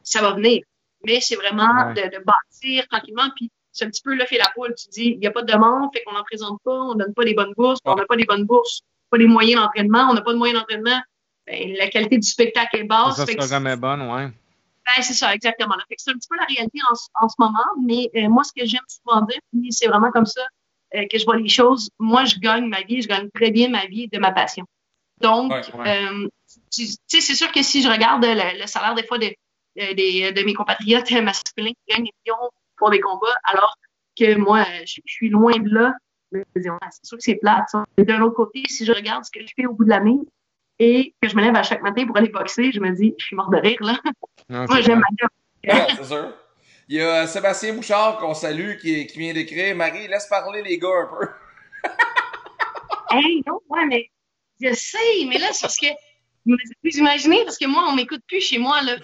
[0.03, 0.63] Ça va venir.
[1.05, 1.93] Mais c'est vraiment Ouais.
[2.09, 3.29] de, de bâtir tranquillement.
[3.35, 4.73] Puis c'est un petit peu le fait la poule.
[4.75, 7.13] Tu dis, il n'y a pas de demande, fait qu'on n'en présente pas, on donne
[7.13, 10.13] pas les bonnes bourses, on n'a pas les bonnes bourses, pas les moyens d'entraînement, on
[10.13, 11.01] n'a pas de moyens d'entraînement.
[11.47, 13.17] Ben, la qualité du spectacle est basse.
[13.17, 14.29] Ça, c'est que jamais bonne, ouais.
[14.85, 15.75] Ben, c'est ça, exactement.
[15.75, 15.83] là.
[15.87, 18.29] Fait que c'est un petit peu la réalité en, ce- en ce moment, mais euh,
[18.29, 19.39] moi, ce que j'aime souvent dire,
[19.71, 20.41] c'est vraiment comme ça
[20.95, 21.89] euh, que je vois les choses.
[21.99, 24.65] Moi, je gagne ma vie, je gagne très bien ma vie de ma passion.
[25.21, 26.05] Donc, Ouais, ouais.
[26.05, 26.27] euh,
[26.71, 29.27] tu sais, c'est sûr que si je regarde le, le salaire des fois de,
[29.77, 33.73] de, des- de mes compatriotes masculins qui gagnent des millions pour des combats, alors
[34.19, 35.93] que moi, euh, je, je suis loin de là,
[36.31, 37.69] Ouais, c'est sûr que c'est plate.
[37.69, 37.83] ça.
[37.95, 40.23] D'un autre côté, si je regarde ce que je fais au bout de la ligne
[40.83, 43.25] et que je me lève à chaque matin pour aller boxer, je me dis, je
[43.25, 43.99] suis mort de rire, là.
[44.49, 45.29] Non, Moi, c'est j'aime ma job.
[45.65, 46.33] Ouais, c'est sûr.
[46.89, 50.77] Il y a Sébastien Bouchard qu'on salue qui, qui vient d'écrire Marie, laisse parler les
[50.77, 51.27] gars un peu.
[53.15, 54.09] Hey, non, ouais, mais
[54.59, 55.85] je sais, mais là, c'est parce que
[56.45, 56.57] vous
[56.97, 58.95] imaginez, parce que moi, on m'écoute plus chez moi, là.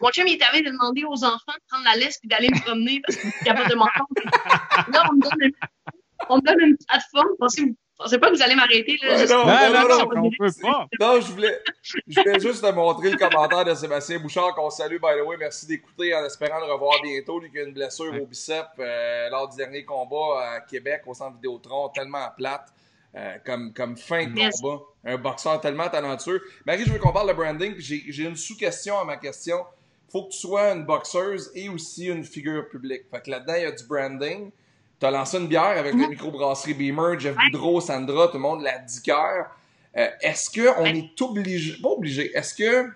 [0.00, 2.48] Mon chum, il est arrivé de demander aux enfants de prendre la laisse puis d'aller
[2.48, 4.08] me promener parce qu'il est capable de m'entendre.
[4.90, 5.52] Là, on me donne une,
[6.30, 7.28] on me donne une plateforme.
[7.38, 9.12] Pensez, pensez pas que vous allez m'arrêter, là.
[9.12, 10.86] Ouais, Juste- non, Non, non, non, non, on peut pas.
[11.00, 14.96] Non, je voulais, je voulais juste te montrer le commentaire de Sébastien Bouchard qu'on salue,
[14.96, 15.36] by the way.
[15.38, 17.40] Merci d'écouter en espérant le revoir bientôt.
[17.40, 21.14] Lui qui a une blessure au bicep euh, lors du dernier combat à Québec au
[21.14, 22.72] centre Vidéotron, tellement plate
[23.16, 24.82] euh, comme, comme fin de combat.
[25.04, 26.42] Un boxeur tellement talentueux.
[26.66, 27.74] Marie, je veux qu'on parle de branding.
[27.78, 29.64] j'ai une sous-question à ma question.
[30.10, 33.02] faut que tu sois une boxeuse et aussi une figure publique.
[33.10, 34.50] Fait que là-dedans, il y a du branding.
[35.00, 38.62] Tu as lancé une bière avec la microbrasserie Beamer, Jeff Boudreau, Sandra, tout le monde
[38.62, 39.46] l'a dit cœur.
[39.96, 40.98] Euh, est-ce qu'on Ouais.
[40.98, 42.90] est obligé, pas obligé, est-ce que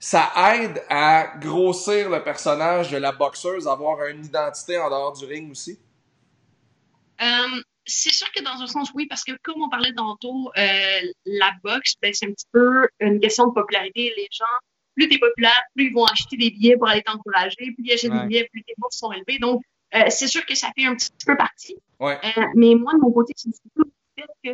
[0.00, 5.24] ça aide à grossir le personnage de la boxeuse, avoir une identité en dehors du
[5.26, 5.78] ring aussi?
[7.20, 11.00] Euh, c'est sûr que dans un sens, oui, parce que comme on parlait tantôt, euh,
[11.24, 14.12] la boxe, ben, c'est un petit peu une question de popularité.
[14.16, 14.44] Les gens,
[14.94, 17.92] plus tu es populaire, plus ils vont acheter des billets pour aller t'encourager, plus ils
[17.92, 18.20] achètent Ouais.
[18.22, 19.38] des billets, plus tes bourses sont élevées.
[19.38, 19.62] Donc,
[19.94, 21.76] euh, c'est sûr que ça fait un petit peu partie.
[22.00, 22.18] Ouais.
[22.36, 24.50] Euh, mais moi, de mon côté, c'est surtout le fait que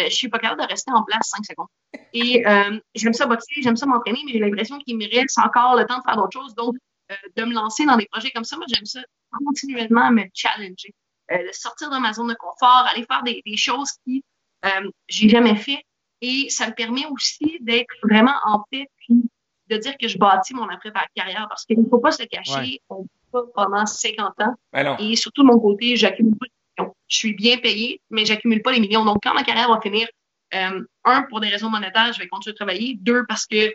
[0.00, 1.68] euh, je suis pas capable de rester en place cinq secondes.
[2.12, 5.76] Et euh, j'aime ça boxer, j'aime ça m'entraîner, mais j'ai l'impression qu'il me reste encore
[5.76, 6.54] le temps de faire d'autres choses.
[6.54, 6.74] Donc,
[7.10, 9.00] euh, de me lancer dans des projets comme ça, moi, j'aime ça
[9.44, 10.94] continuellement me challenger,
[11.32, 14.22] euh, sortir de ma zone de confort, aller faire des, des choses qui
[14.64, 15.82] euh, j'ai jamais fait.
[16.20, 19.22] Et ça me permet aussi d'être vraiment en paix, puis
[19.68, 22.52] de dire que je bâtis mon après-carrière, parce qu'il ne faut pas se le cacher,
[22.60, 22.80] Ouais.
[22.88, 24.54] on pas pendant 50 ans.
[24.72, 24.96] Ben.
[24.98, 26.94] Et surtout de mon côté, j'accumule pas de millions.
[27.08, 29.04] Je suis bien payé, mais j'accumule pas les millions.
[29.04, 30.08] Donc, quand ma carrière va finir,
[30.54, 32.96] euh, un, pour des raisons monétaires, je vais continuer de travailler.
[33.00, 33.72] Deux, parce que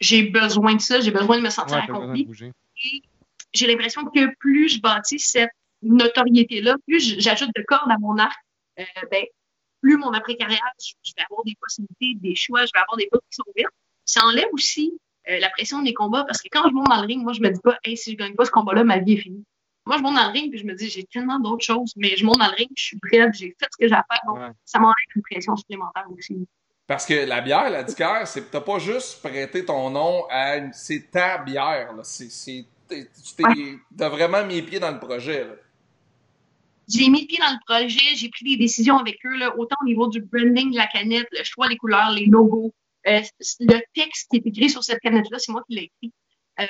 [0.00, 2.24] j'ai besoin de ça, j'ai besoin de me sentir Ouais, accompli.
[2.24, 2.52] bouger.
[3.54, 5.50] J'ai l'impression que plus je bâtis cette
[5.82, 8.36] notoriété-là, plus j'ajoute de cordes à mon arc,
[8.78, 9.24] euh, ben,
[9.80, 13.08] plus mon après-carrière, je je vais avoir des possibilités, des choix, je vais avoir des
[13.10, 13.72] portes qui sont ouvertes.
[14.04, 17.06] Ça enlève aussi euh, la pression des combats parce que quand je monte dans le
[17.06, 19.14] ring, moi, je me dis pas, hey, si je gagne pas ce combat-là, ma vie
[19.14, 19.44] est finie.
[19.86, 22.16] Moi, je monte dans le ring puis je me dis, j'ai tellement d'autres choses, mais
[22.16, 24.20] je monte dans le ring, je suis prête, j'ai fait ce que j'ai à faire.
[24.26, 24.50] Donc, Ouais.
[24.64, 26.46] ça m'enlève une pression supplémentaire aussi.
[26.88, 30.72] Parce que la bière, la Dicker, c'est t'as pas juste prêté ton nom à une,
[30.72, 32.02] c'est ta bière, là.
[32.04, 35.54] C'est, c'est, t'es- tu t'es, t'as vraiment mis les pieds dans le projet, là.
[36.88, 39.74] J'ai mis le pied dans le projet, j'ai pris des décisions avec eux, là, autant
[39.82, 42.72] au niveau du branding de la canette, le choix des couleurs, les logos.
[43.06, 43.20] Euh,
[43.60, 46.12] le texte qui est écrit sur cette canette-là, c'est moi qui l'ai écrit.
[46.58, 46.64] Euh,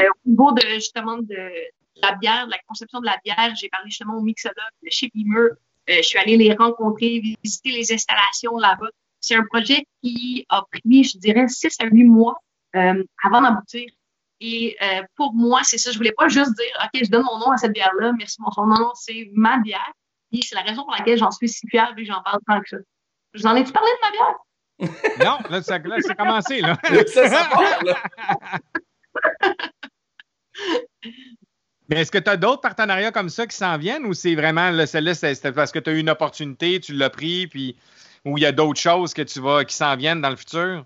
[0.00, 1.50] euh, au niveau de justement de
[1.96, 5.10] la bière, de la conception de la bière, j'ai parlé justement au mixologue de chez
[5.14, 5.50] Beamer.
[5.86, 8.88] Je suis allée les rencontrer, visiter les installations là-bas.
[9.20, 12.36] C'est un projet qui a pris, je dirais, six à huit mois
[12.72, 13.90] avant d'aboutir.
[14.40, 15.92] Et euh, pour moi, c'est ça.
[15.92, 18.66] Je voulais pas juste dire, OK, je donne mon nom à cette bière-là, merci bonsoir.
[18.66, 19.92] Non, non, c'est ma bière.
[20.32, 22.68] Et c'est la raison pour laquelle j'en suis si fière et j'en parle tant que
[22.68, 22.76] ça.
[23.34, 24.36] Je vous en ai-tu parlé de ma bière?
[25.24, 26.76] Non, là, ça, là, c'est commencé, là.
[27.06, 27.96] ça, ça part, là.
[31.88, 34.70] Mais est-ce que tu as d'autres partenariats comme ça qui s'en viennent ou c'est vraiment
[34.70, 37.76] là, celle-là, c'est c'est parce que tu as eu une opportunité, tu l'as pris, puis
[38.24, 40.84] ou il y a d'autres choses que tu vas qui s'en viennent dans le futur?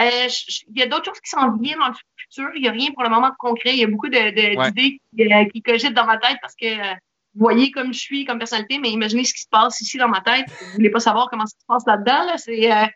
[0.00, 0.28] Euh,
[0.68, 2.48] il y a d'autres choses qui s'en viennent dans le futur.
[2.54, 3.70] Il n'y a rien pour le moment de concret.
[3.74, 4.70] Il y a beaucoup de, de- Ouais.
[4.70, 6.94] d'idées qui, euh, qui cogitent dans ma tête parce que euh,
[7.34, 10.08] vous voyez comme je suis comme personnalité, mais imaginez ce qui se passe ici dans
[10.08, 10.44] ma tête.
[10.48, 12.24] Vous voulez pas savoir comment ça se passe là-dedans.
[12.26, 12.36] Là.
[12.38, 12.86] C'est euh,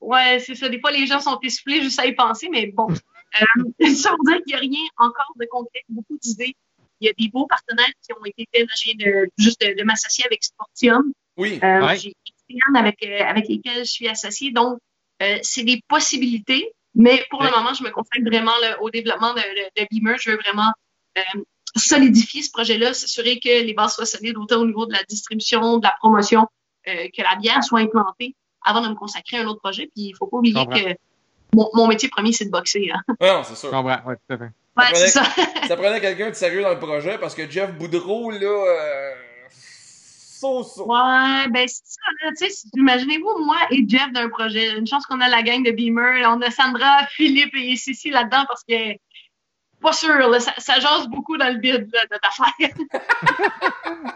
[0.00, 0.68] ouais, c'est ça.
[0.68, 2.88] Des fois, les gens sont essoufflés juste à y penser, mais bon.
[3.42, 3.44] Euh,
[3.96, 6.54] ça veut dire qu'il n'y a rien encore de concret, beaucoup d'idées.
[7.00, 8.68] Il y a des beaux partenaires qui ont été faits.
[8.76, 11.12] Je viens de, juste de, de m'associer avec Sportium.
[11.36, 11.58] Oui.
[11.64, 11.96] Euh, Ouais.
[11.98, 14.52] J'ai Christiane avec, euh, avec lesquels je suis associée.
[14.52, 14.78] Donc,
[15.20, 16.70] euh, c'est des possibilités.
[16.94, 17.50] Mais pour Ouais.
[17.50, 20.16] le moment, je me consacre vraiment là, au développement de, de, de Beamer.
[20.20, 20.70] Je veux vraiment
[21.18, 21.40] euh,
[21.76, 25.78] solidifier ce projet-là, s'assurer que les bases soient solides, autant au niveau de la distribution,
[25.78, 26.46] de la promotion,
[26.88, 28.34] euh, que la bière soit implantée
[28.64, 29.90] avant de me consacrer à un autre projet.
[29.94, 30.96] Puis, il faut pas oublier que
[31.54, 32.90] mon, mon métier premier, c'est de boxer.
[32.92, 33.02] Hein.
[33.20, 33.70] Ah non, c'est sûr.
[33.70, 34.50] Je comprends, oui, tout à fait.
[34.76, 35.24] Ouais, c'est ça.
[35.68, 39.14] Ça prenait quelqu'un de sérieux dans le projet parce que Jeff Boudreau, là, euh.
[40.42, 44.76] Ouais, ben c'est ça, là, tu sais, imaginez-vous, moi et Jeff d'un projet.
[44.76, 48.44] Une chance qu'on a la gang de Beamer, on a Sandra, Philippe et Cici là-dedans
[48.46, 48.74] parce que
[49.84, 52.74] pas sûr, là, ça, ça jase beaucoup dans le bide là, de ta affaire.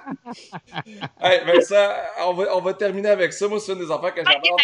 [1.21, 1.91] Hey, Vincent,
[2.27, 3.49] on va, on va terminer avec ça.
[3.49, 4.57] Moi, c'est une des affaires que j'adore.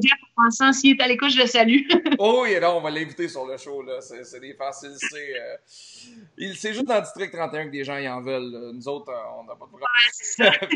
[0.00, 1.80] Jeff en pensant, s'il est à l'écoute, je le salue.
[2.18, 4.00] Oh, et là, on va l'inviter sur le show, là.
[4.00, 5.56] C'est, c'est des faciles, c'est, euh,
[6.36, 8.72] il- c'est juste dans le district 31 que des gens y en veulent, là.
[8.72, 9.88] Nous autres, euh, on n'a pas de problème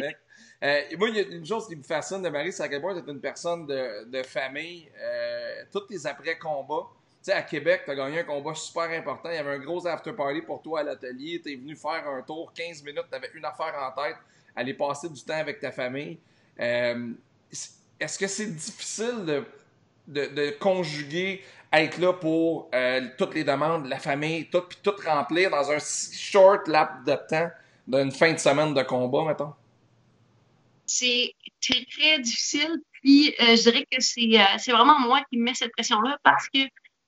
[0.03, 0.17] avec.
[0.65, 2.81] Euh, moi, il y a une chose qui me fascine de Marie, c'est à quel
[2.81, 4.89] point tu es une personne de, de famille.
[4.97, 6.87] Euh, tous tes après-combats.
[7.23, 9.31] Tu sais, à Québec, tu as gagné un combat super important.
[9.31, 11.41] Il y avait un gros after-party pour toi à l'atelier.
[11.41, 13.05] Tu es venu faire un tour 15 minutes.
[13.09, 14.17] Tu avais une affaire en tête.
[14.57, 16.19] Aller passer du temps avec ta famille.
[16.59, 17.13] Euh,
[18.01, 19.45] est-ce que c'est difficile de
[20.09, 25.51] de, conjuguer, être là pour euh, toutes les demandes, la famille, tout, puis tout remplir
[25.51, 27.51] dans un short laps de temps
[27.87, 29.53] d'une fin de semaine de combat, mettons?
[30.87, 32.83] C'est très, difficile.
[33.03, 36.61] Puis, euh, je dirais que c'est vraiment moi qui me mets cette pression-là parce que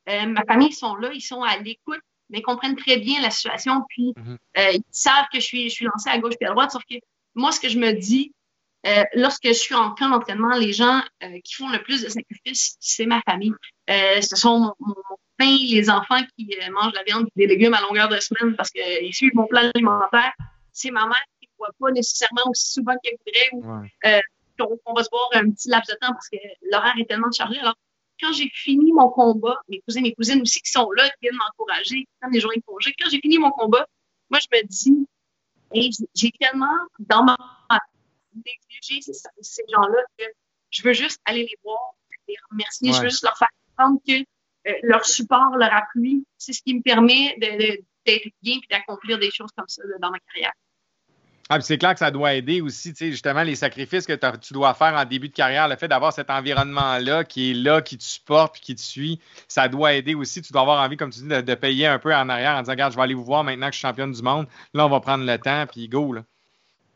[0.08, 3.20] euh, ma famille, ils sont là, ils sont à l'écoute, mais ils comprennent très bien
[3.20, 3.82] la situation.
[3.88, 4.38] Puis, Mhm.
[4.58, 6.70] euh, ils savent que je suis, je suis lancée à gauche et à droite.
[6.72, 6.96] Sauf que
[7.34, 8.32] moi, ce que je me dis,
[8.86, 12.08] euh, lorsque je suis en camp d'entraînement, les gens euh, qui font le plus de
[12.08, 13.52] sacrifices, c'est ma famille.
[13.90, 14.94] Euh, ce sont mon, mon,
[15.36, 18.70] pain, les enfants qui mangent la viande et des légumes à longueur de semaine parce
[18.70, 20.32] qu'ils suivent mon plan alimentaire.
[20.72, 24.22] C'est ma mère qui ne voit pas nécessairement aussi souvent qu'elle voudrait ou Ouais.
[24.58, 26.36] qu'on on va se voir un petit laps de temps parce que
[26.70, 27.58] l'horaire est tellement chargé.
[27.58, 27.74] Alors,
[28.24, 31.36] quand j'ai fini mon combat, mes cousins, mes cousines aussi qui sont là, qui viennent
[31.36, 33.86] m'encourager, qui prennent des journées de congé, quand j'ai fini mon combat,
[34.30, 35.06] moi, je me dis,
[35.72, 36.66] hey, j'ai- tellement
[36.98, 37.36] dans ma
[38.34, 40.24] négligé ces, ces gens-là que
[40.70, 41.78] je veux juste aller les voir,
[42.26, 44.20] les remercier, je veux juste leur faire comprendre que
[44.66, 49.30] euh, leur support, leur appui, c'est ce qui me permet d'être bien et d'accomplir des
[49.30, 50.52] choses comme ça là, dans ma carrière.
[51.50, 54.14] Ah, puis c'est clair que ça doit aider aussi, tu sais, justement, les sacrifices que
[54.36, 57.82] tu dois faire en début de carrière, le fait d'avoir cet environnement-là qui est là,
[57.82, 60.40] qui te supporte puis qui te suit, ça doit aider aussi.
[60.40, 62.60] Tu dois avoir envie, comme tu dis, de, de payer un peu en arrière en
[62.60, 64.46] disant, regarde, je vais aller vous voir maintenant que je suis championne du monde.
[64.72, 66.22] Là, on va prendre le temps, puis go, là.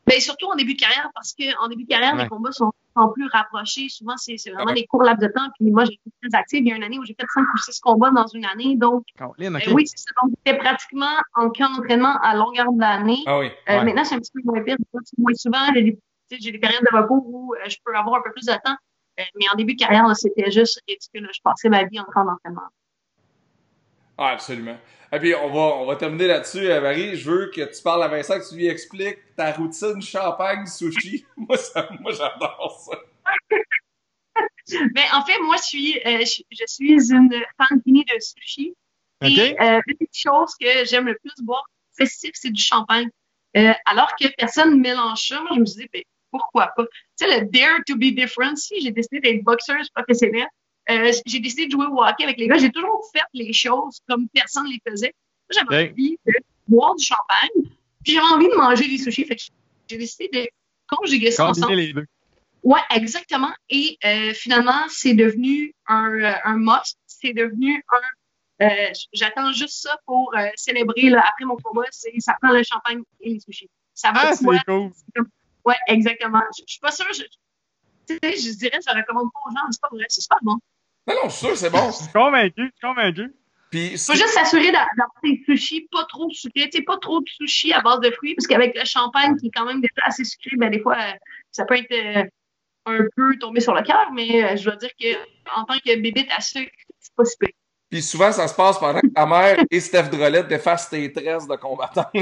[0.06, 2.22] Ben, surtout en début de carrière, parce qu'en début de carrière, Ouais.
[2.22, 3.88] les combats sont, sont plus rapprochés.
[3.88, 5.48] Souvent, c'est vraiment Ah des courts laps de temps.
[5.58, 6.60] Puis moi, j'ai été très active.
[6.64, 8.76] Il y a une année où j'ai fait cinq ou six combats dans une année.
[8.76, 10.10] Donc, Caroline, euh, oui, c'est ça.
[10.22, 13.22] Donc, j'étais pratiquement en camp d'entraînement à longueur de l'année.
[13.26, 13.50] Ah oui.
[13.68, 13.82] Euh.
[13.82, 14.76] Maintenant, c'est un petit peu moins pire.
[15.18, 18.32] Moins souvent, j'ai des, des périodes de repos où euh, je peux avoir un peu
[18.32, 18.76] plus de temps.
[19.18, 21.28] Mais en début de carrière, c'était juste ridicule.
[21.32, 22.68] Je passais ma vie en camp d'entraînement.
[24.16, 24.76] Ah, absolument.
[25.12, 27.16] Et puis, on va, on va terminer là-dessus, euh, Marie.
[27.16, 31.24] Je veux que tu parles à Vincent, que tu lui expliques ta routine champagne sushi.
[31.36, 32.98] moi, ça, moi, j'adore ça.
[34.92, 38.74] Ben, en fait, moi, je suis, euh, je, je suis une fan finie de sushi.
[39.22, 39.30] OK?
[39.30, 41.64] Et euh, une des choses que j'aime le plus boire
[41.96, 43.08] festif, c'est du champagne.
[43.56, 46.84] Euh, alors que personne ne mélange ça, moi, je me suis dit, ben, pourquoi pas?
[46.84, 50.48] Tu sais, le Dare to be different, si j'ai décidé d'être boxeuse professionnelle,
[50.90, 54.00] euh, j'ai décidé de jouer au hockey avec les gars, j'ai toujours fait les choses
[54.08, 55.14] comme personne ne les faisait.
[55.50, 56.32] J'avais envie de
[56.66, 57.70] boire du champagne,
[58.04, 59.24] puis j'avais envie de manger des sushis.
[59.24, 59.42] Fait que
[59.88, 60.48] j'ai décidé de
[60.94, 61.74] conjuguer ça ensemble.
[61.74, 62.06] Les deux.
[62.62, 63.52] Ouais, exactement.
[63.70, 66.98] Et euh, finalement, c'est devenu un, euh, un must.
[67.06, 67.82] C'est devenu
[68.60, 68.66] un.
[68.66, 71.84] euh, J'attends juste ça pour célébrer là, après mon combat.
[71.90, 73.70] C'est ça prend le champagne et les sushis.
[73.94, 74.58] Ça va Ah, c'est cool.
[75.64, 76.42] Ouais, exactement.
[76.56, 77.06] Je, je suis pas sûre.
[77.12, 77.22] Je,
[78.08, 80.04] tu sais, je dirais, je recommande pas aux gens, c'est pas vrai.
[80.08, 80.56] C'est super bon.
[81.08, 81.90] Non, non, je suis sûr, c'est bon.
[81.90, 83.34] Je suis convaincu, je suis convaincu.
[83.70, 86.70] Puis, Faut juste s'assurer d'a- d'avoir des sushis pas trop sucrés.
[86.70, 89.48] Tu sais, pas trop de sushis à base de fruits, parce qu'avec le champagne qui
[89.48, 91.12] est quand même déjà assez sucré, ben des fois, euh,
[91.50, 92.24] ça peut être euh,
[92.86, 95.14] un peu tombé sur le cœur, mais euh, je dois dire que
[95.54, 97.48] en tant que bébé à sucre, c'est pas super.
[97.90, 101.46] puis souvent, ça se passe pendant que ta mère et Steph Drolette défassent tes tresses
[101.46, 102.14] de combattantes.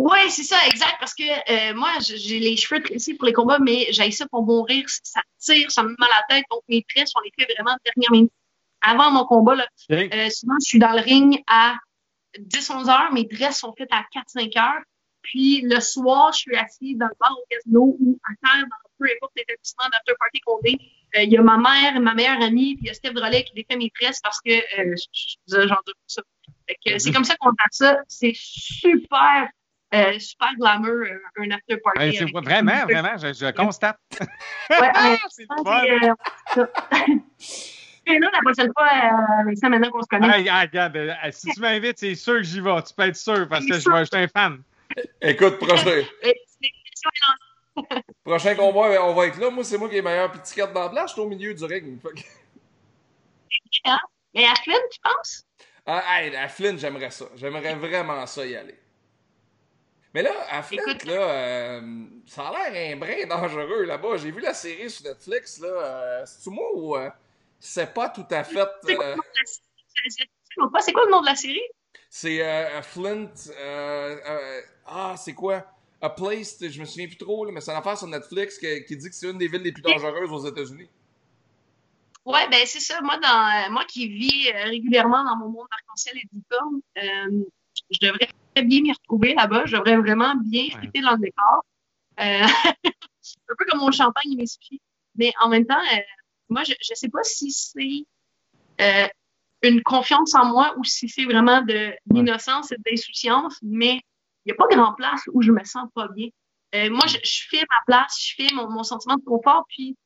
[0.00, 3.58] Oui, c'est ça, exact, parce que euh, moi, j'ai les cheveux tressés pour les combats,
[3.58, 6.62] mais j'ai ça pour mourir, ça tire, ça me met mal à la tête, donc
[6.68, 8.32] mes tresses, on les fait vraiment dernière minute.
[8.80, 9.66] Avant mon combat, là,
[10.14, 11.74] euh, souvent, je suis dans le ring à
[12.38, 14.82] 10-11 heures, mes tresses sont faites à 4-5 heures,
[15.22, 18.76] puis le soir, je suis assis dans le bar au casino ou à terre, dans
[19.00, 20.78] peu importe l'établissement d'after party qu'on est.
[21.16, 23.42] Euh, Il y a ma mère, ma meilleure amie, puis il y a Steph Drolet
[23.44, 26.22] qui défait mes tresses parce que euh, je- je- j'en doute ça.
[26.98, 27.98] C'est comme ça qu'on fait ça.
[28.08, 29.48] C'est super,
[29.94, 31.98] euh, super glamour, euh, un after party.
[31.98, 33.98] Ouais, c'est avec- vraiment, vraiment, je, je constate.
[34.20, 34.26] Ouais,
[34.70, 36.14] Ah, euh, c'est euh,
[36.54, 36.68] ça.
[38.06, 40.40] Et là, la prochaine fois, euh, avec ça, maintenant qu'on se connaît.
[40.40, 42.82] Hey, ah, regarde, euh, si tu m'invites, c'est sûr que j'y vais.
[42.82, 44.62] Tu peux être sûr parce que je, suis un fan.
[45.20, 46.02] Écoute, prochain,
[48.24, 49.50] prochain combat, ben, on va être là.
[49.50, 51.10] Moi, c'est moi qui ai meilleur petit carte dans la place.
[51.10, 52.00] Je suis au milieu du ring.
[52.02, 52.10] Que-
[54.34, 55.44] Mais à Flynn, tu penses?
[55.86, 57.26] Ah, hey, à Flint, j'aimerais ça.
[57.36, 58.78] J'aimerais vraiment ça y aller.
[60.14, 64.16] Mais là, à Flint, là, euh, ça a l'air un brin dangereux là-bas.
[64.16, 65.68] J'ai vu la série sur Netflix, là.
[65.68, 67.10] Euh, C'est-tu moi ou euh,
[67.60, 68.66] c'est pas tout à fait.
[68.84, 71.60] C'est quoi euh, le nom de la quoi le nom de la série?
[72.08, 73.30] c'est euh, Flint.
[73.50, 75.64] euh, euh, ah, c'est quoi?
[76.00, 78.84] A Place, je me souviens plus trop, là, mais c'est une affaire sur Netflix qui,
[78.84, 80.88] qui dit que c'est une des villes les plus dangereuses aux États-Unis.
[82.24, 83.00] Ouais, ben c'est ça.
[83.00, 87.44] Moi, dans euh, moi qui vis euh, régulièrement dans mon monde arc-en-ciel et licorne, euh,
[87.90, 88.28] je devrais
[88.62, 89.64] bien m'y retrouver là-bas.
[89.66, 90.80] Je devrais vraiment bien Ouais.
[90.82, 91.64] fitter dans le décor.
[92.20, 92.42] Euh,
[93.50, 94.80] un peu comme mon champagne et mes sushis.
[95.16, 95.98] Mais en même temps, euh,
[96.48, 98.04] moi, je ne sais pas si c'est
[98.80, 99.06] euh,
[99.62, 104.00] une confiance en moi ou si c'est vraiment de l'innocence et de l'insouciance, mais
[104.44, 106.28] il n'y a pas grand place où je me sens pas bien.
[106.90, 109.96] Moi, je, je fais ma place, je fais mon, mon sentiment de confort, puis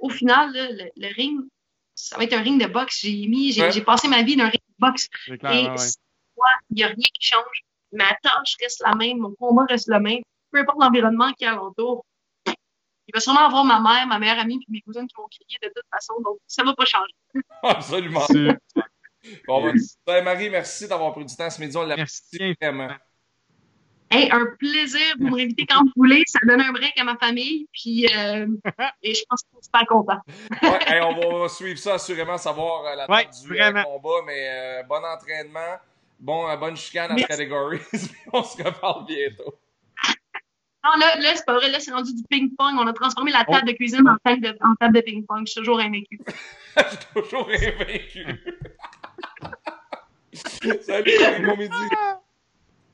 [0.00, 1.40] au final, là, le, le ring,
[1.94, 3.00] ça va être un ring de boxe.
[3.02, 3.80] J'ai mis, j'ai Ouais.
[3.82, 5.08] passé ma vie dans un ring de boxe.
[5.08, 5.86] Clair, Et ouais, ouais.
[6.36, 7.64] moi, il n'y a rien qui change.
[7.96, 10.20] Ma tâche reste la même, mon combat reste le même.
[10.50, 12.04] Peu importe l'environnement qui est alentour.
[12.46, 15.58] Il va sûrement avoir ma mère, ma meilleure amie, puis mes cousines qui vont crier
[15.62, 16.14] de toute façon.
[16.24, 17.14] Donc, ça va pas changer.
[17.62, 18.26] Absolument.
[19.46, 19.74] Bon, ben,
[20.06, 21.76] ben, Marie, merci d'avoir pris du temps ce midi.
[21.76, 22.56] On l'apprécie Merci.
[22.60, 22.88] vraiment.
[24.10, 25.00] Hey, un plaisir.
[25.18, 26.22] Vous me réinvitez quand vous voulez.
[26.26, 27.68] Ça donne un break à ma famille.
[27.72, 28.46] Puis, euh,
[29.02, 29.84] et je pense sont super.
[30.62, 33.82] Ouais, hey, on va suivre ça assurément, savoir euh, la Ouais, date du euh, vraiment.
[33.82, 35.76] combat, mais euh, bon entraînement,
[36.18, 37.28] bon, bonne chicane à Merci.
[37.28, 37.80] catégorie.
[38.32, 39.58] on se reparle bientôt.
[40.84, 41.68] Non, là, là c'est pas vrai.
[41.70, 42.76] Là, c'est rendu du ping-pong.
[42.78, 43.52] On a transformé la Oh.
[43.52, 45.46] table de cuisine en table de, en table de ping-pong.
[45.46, 46.20] Je suis toujours invaincu.
[46.76, 48.26] Je suis toujours invaincu.
[50.82, 51.12] Salut,
[51.44, 51.74] bon midi.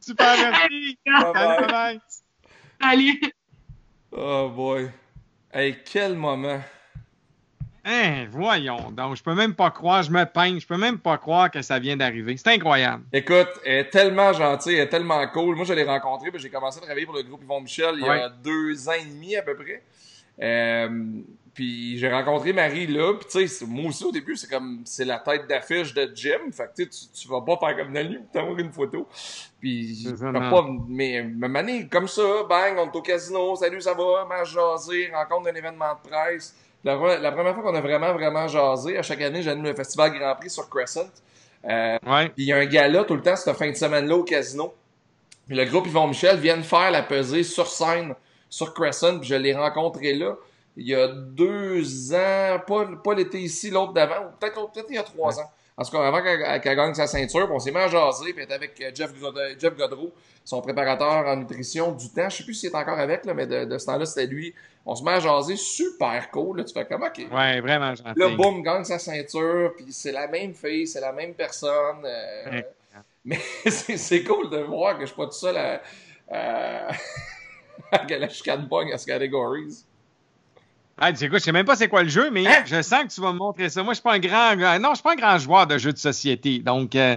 [0.00, 0.98] Super, merci.
[1.04, 1.66] Bye Salut, bye.
[1.68, 2.00] bye.
[2.80, 3.20] Allez.
[4.12, 4.90] Oh boy.
[5.52, 6.62] Hey, quel moment.
[7.84, 11.18] Hein, voyons donc, je peux même pas croire, je me peins, je peux même pas
[11.18, 12.36] croire que ça vient d'arriver.
[12.36, 13.02] C'est incroyable.
[13.12, 15.56] Écoute, elle est tellement gentille, elle est tellement cool.
[15.56, 18.08] Moi, je l'ai rencontrée, j'ai commencé à travailler pour le groupe Yvon Michel il y
[18.08, 19.82] a deux ans et demi à peu près.
[20.40, 20.88] Euh,
[21.54, 25.04] puis j'ai rencontré Marie là, puis tu sais, moi aussi au début, c'est comme, c'est
[25.04, 26.50] la tête d'affiche de Jim.
[26.50, 29.06] Fait que tu, sais, tu vas pas faire comme Nanu, t'envoies une photo.
[29.60, 34.24] Puis pas, mais me manier comme ça, bang, on est au casino, salut, ça va,
[34.24, 36.54] mange jaser, rencontre d'un événement de presse.
[36.84, 39.74] La, pre- la première fois qu'on a vraiment, vraiment jasé, à chaque année, j'anime le
[39.74, 41.08] festival Grand Prix sur Crescent.
[41.64, 42.28] Euh, Ouais.
[42.30, 44.74] puis il y a un gala tout le temps cette fin de semaine-là au casino.
[45.46, 48.14] Puis le groupe Yvon Michel viennent faire la pesée sur scène,
[48.50, 50.34] sur Crescent, puis je l'ai rencontré là.
[50.76, 54.86] Il y a deux ans, pas, pas l'été ici, l'autre d'avant, ou peut-être l'autre- peut-être
[54.90, 55.50] il y a trois ans.
[55.82, 56.22] En tout cas, avant
[56.60, 59.58] qu'elle gagne sa ceinture, on s'est mis à jaser, puis elle avec euh, Jeff, Godreau-
[59.58, 60.12] Jeff Godreau,
[60.44, 62.28] son préparateur en nutrition du temps.
[62.30, 64.54] Je sais plus s'il est encore avec, là, mais de, de ce temps-là, c'était lui.
[64.86, 66.58] On se met à jaser, super cool.
[66.58, 67.18] Là, tu fais comme, OK.
[67.32, 68.12] Ouais, vraiment gentil.
[68.16, 72.04] Là, boum, gagne sa ceinture, puis c'est la même fille, c'est la même personne.
[72.04, 72.66] euh, Ouais.
[73.24, 73.38] Mais
[73.70, 75.80] c'est cool de voir que je suis pas tout seul à,
[76.30, 76.88] à,
[77.92, 79.84] à la chicane à ce categories.
[81.04, 82.62] Ah, tu je sais même pas c'est quoi le jeu, mais Hein?
[82.64, 83.82] je sens que tu vas me montrer ça.
[83.82, 85.92] Moi, je suis pas un grand, non, je suis pas un grand joueur de jeux
[85.92, 86.60] de société.
[86.60, 87.16] Donc, euh,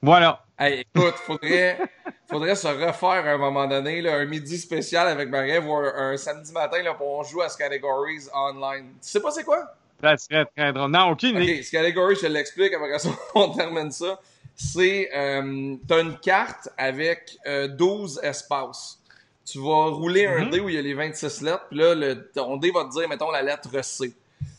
[0.00, 0.44] voilà.
[0.56, 1.78] Hey, écoute, faudrait,
[2.30, 6.12] faudrait se refaire à un moment donné, là, un midi spécial avec Marie-Ève ou un,
[6.12, 8.92] un samedi matin là, pour on joue à ce categories online.
[9.02, 9.74] Tu sais pas c'est quoi?
[10.00, 10.90] Ça serait très drôle.
[10.92, 11.60] Non, aucune idée.
[11.60, 14.20] Ok, Category, je te l'explique, après ça, on termine ça.
[14.54, 19.00] C'est, euh, t'as une carte avec euh, 12 espaces.
[19.44, 20.50] Tu vas rouler un Mhm.
[20.50, 22.90] dé où il y a les 26 lettres, puis là, le, ton dé va te
[22.90, 24.12] dire, mettons, la lettre C.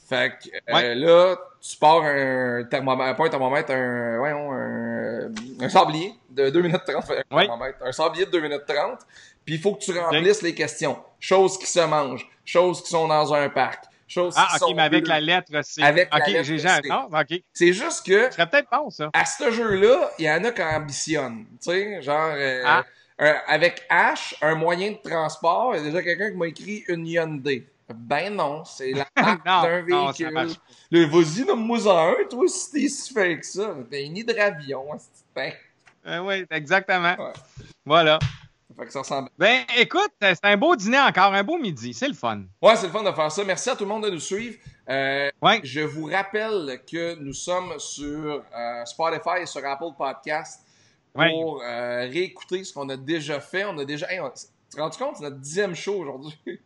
[0.10, 0.96] Fait que euh, Ouais.
[0.96, 6.62] là, tu pars un thermomètre, pas un thermomètre, un, voyons, un, un sablier de 2
[6.62, 7.48] minutes 30, fait un Ouais.
[7.82, 9.00] un sablier de 2 minutes 30,
[9.46, 10.98] puis il faut que tu remplisses les questions.
[11.20, 14.76] Choses qui se mangent, choses qui sont dans un parc, choses Ah, qui ok, sont
[14.76, 15.14] mais avec bleues.
[15.14, 15.82] la lettre C.
[15.82, 16.90] Avec la ok, j'ai jamais.
[16.90, 17.40] Non, ok.
[17.54, 19.10] C'est juste que Ce serait peut-être bon, ça.
[19.14, 21.46] à ce jeu-là, il y en a qui ambitionnent.
[21.62, 22.84] Tu sais, genre, euh, Ah.
[23.26, 26.84] Un- avec H, un moyen de transport, il y a déjà quelqu'un qui m'a écrit
[26.88, 27.68] une Hyundai.
[27.94, 30.50] Ben non, c'est la marque d'un véhicule.
[30.90, 31.78] Le vas-y, nomme-moi
[32.10, 33.76] un, toi, si t'es si fait que ça.
[33.90, 35.52] T'es un hydravion, c'est ben.
[36.08, 37.16] Euh, oui, exactement.
[37.18, 37.34] Ouais.
[37.86, 38.20] Voilà.
[38.22, 39.30] Ça fait que ça ressemble.
[39.38, 41.94] Ben, écoute, c'est un beau dîner encore, un beau midi.
[41.94, 42.42] C'est le fun.
[42.62, 43.44] Ouais, c'est le fun de faire ça.
[43.44, 44.58] Merci à tout le monde de nous suivre.
[44.90, 45.60] Euh, Ouais.
[45.64, 50.66] Je vous rappelle que nous sommes sur euh, Spotify et sur Apple Podcast
[51.16, 51.30] Ouais.
[51.32, 53.66] pour euh, réécouter ce qu'on a déjà fait.
[53.66, 54.12] On a déjà.
[54.12, 54.30] Hey, on...
[54.30, 56.38] Tu te rends compte, c'est notre dixième show aujourd'hui.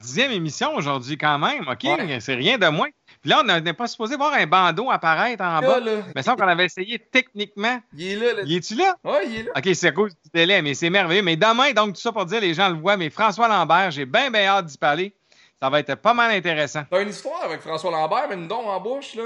[0.00, 1.66] Dixième émission aujourd'hui, quand même.
[1.66, 2.20] OK, Ouais.
[2.20, 2.86] c'est rien de moins.
[3.20, 5.80] Puis là, on n'est pas supposé voir un bandeau apparaître en Là, bas.
[5.80, 7.80] là, Mais ça qu'on avait essayé techniquement.
[7.96, 8.32] il est là.
[8.34, 8.42] là.
[8.44, 8.94] Y es-tu là?
[9.02, 9.50] Ouais, il est là.
[9.56, 11.22] OK, c'est à cause du délai, mais c'est merveilleux.
[11.22, 14.04] Mais demain, donc, tout ça pour dire, les gens le voient, mais François Lambert, j'ai
[14.06, 15.12] bien, bien hâte d'y parler.
[15.60, 16.84] Ça va être pas mal intéressant.
[16.88, 19.24] T'as une histoire avec François Lambert, mais une don en bouche, là.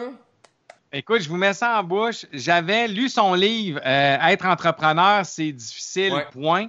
[0.92, 2.26] Écoute, je vous mets ça en bouche.
[2.32, 6.26] J'avais lu son livre euh, Être entrepreneur, c'est difficile, Ouais.
[6.32, 6.68] point.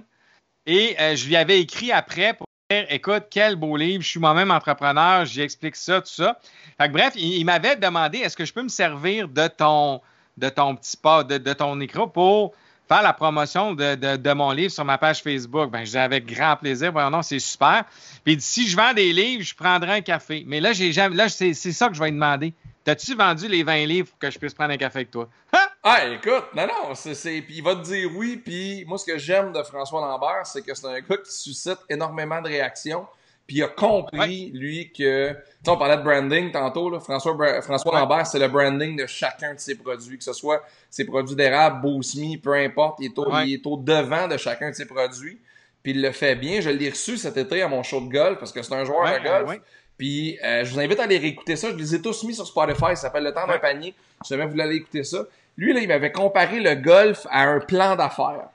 [0.66, 4.20] Et euh, je lui avais écrit après pour dire Écoute, quel beau livre, je suis
[4.20, 6.38] moi-même entrepreneur, j'y explique ça, tout ça.
[6.80, 10.00] Fait que, bref, il, il m'avait demandé Est-ce que je peux me servir de ton,
[10.38, 12.54] de ton petit pas, de, de ton écran pour
[12.88, 15.70] faire la promotion de, de, de mon livre sur ma page Facebook?
[15.70, 17.84] Ben, je disais avec grand plaisir, Voyons non, c'est super.
[18.24, 20.44] Puis il dit, si je vends des livres, je prendrai un café.
[20.46, 22.54] Mais là, j'ai là, c'est c'est ça que je vais lui demander.
[22.84, 25.28] T'as-tu vendu les 20 livres pour que je puisse prendre un café avec toi?
[25.52, 25.58] Hein?
[25.82, 29.04] Ah, écoute, non, non, c'est, c'est, puis il va te dire oui, puis moi, ce
[29.04, 33.06] que j'aime de François Lambert, c'est que c'est un gars qui suscite énormément de réactions,
[33.46, 37.34] puis il a compris, lui, que, tu sais, on parlait de branding tantôt, là, François,
[37.34, 38.00] Bra- François Ouais.
[38.00, 41.82] Lambert, c'est le branding de chacun de ses produits, que ce soit ses produits d'érable,
[41.82, 43.48] Bousmi, peu importe, il est, au, Ouais.
[43.48, 45.38] il est au devant de chacun de ses produits,
[45.82, 48.38] puis il le fait bien, je l'ai reçu cet été à mon show de golf,
[48.38, 49.60] parce que c'est un joueur Ouais, de golf, ouais.
[49.96, 51.70] Puis euh, je vous invite à aller réécouter ça.
[51.70, 52.80] Je les ai tous mis sur Spotify.
[52.80, 53.94] Ça s'appelle Le temps d'un panier.
[54.22, 55.24] Si jamais vous voulez aller écouter ça.
[55.56, 58.48] Lui, là, il m'avait comparé le golf à un plan d'affaires.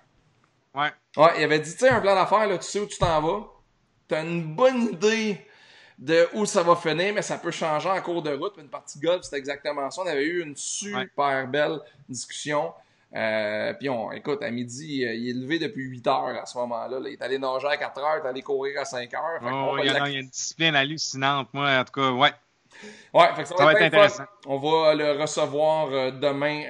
[0.75, 0.89] Ouais.
[1.17, 3.21] Ouais, il avait dit, tu sais, un plan d'affaires, là, tu sais où tu t'en
[3.21, 3.47] vas.
[4.07, 5.45] T'as une bonne idée
[5.97, 8.55] de où ça va finir, mais ça peut changer en cours de route.
[8.57, 10.01] Une partie golf, c'était exactement ça.
[10.01, 12.73] On avait eu une super belle discussion.
[13.15, 16.57] Euh, puis on, écoute, à midi, euh, il est levé depuis 8 heures à ce
[16.59, 16.99] moment-là.
[16.99, 17.09] là.
[17.09, 19.39] Il est allé nager à 4 heures, il est allé courir à 5 heures.
[19.41, 21.47] Oh, il, y a, l'ac- non, il y a une discipline hallucinante.
[21.53, 22.31] Moi, en tout cas, ouais.
[23.13, 24.23] Ouais, fait que ça, Ça va, être, intéressant.
[24.23, 24.27] fun.
[24.45, 26.63] On va le recevoir euh, demain,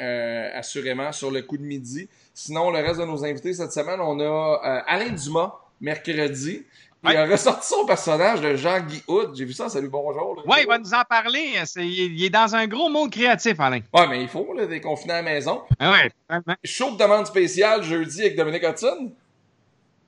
[0.56, 2.10] assurément, sur le coup de midi.
[2.34, 6.66] Sinon, le reste de nos invités cette semaine, on a Alain Dumas, mercredi.
[7.04, 9.34] Il a ressorti son personnage de Jean-Guy Hood.
[9.36, 10.43] J'ai vu ça, salut, bonjour.
[10.45, 11.54] Ouais, il va nous en parler.
[11.78, 13.80] Il, est dans un gros monde créatif, Alain.
[13.93, 15.62] Ouais, mais il faut, là, des confinés à la maison.
[15.80, 16.56] Ah ouais, totalement.
[16.64, 19.14] Show de demande spéciale jeudi avec Dominique Hudson.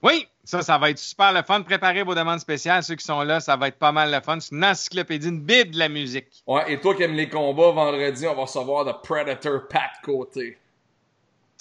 [0.03, 1.61] Oui, ça, ça va être super le fun.
[1.61, 2.83] Préparez vos demandes spéciales.
[2.83, 4.39] Ceux qui sont là, ça va être pas mal le fun.
[4.41, 6.43] C'est une encyclopédie, une bible de la musique.
[6.45, 10.57] Ouais, et toi qui aimes les combats, vendredi, on va recevoir The Predator Pat Côté.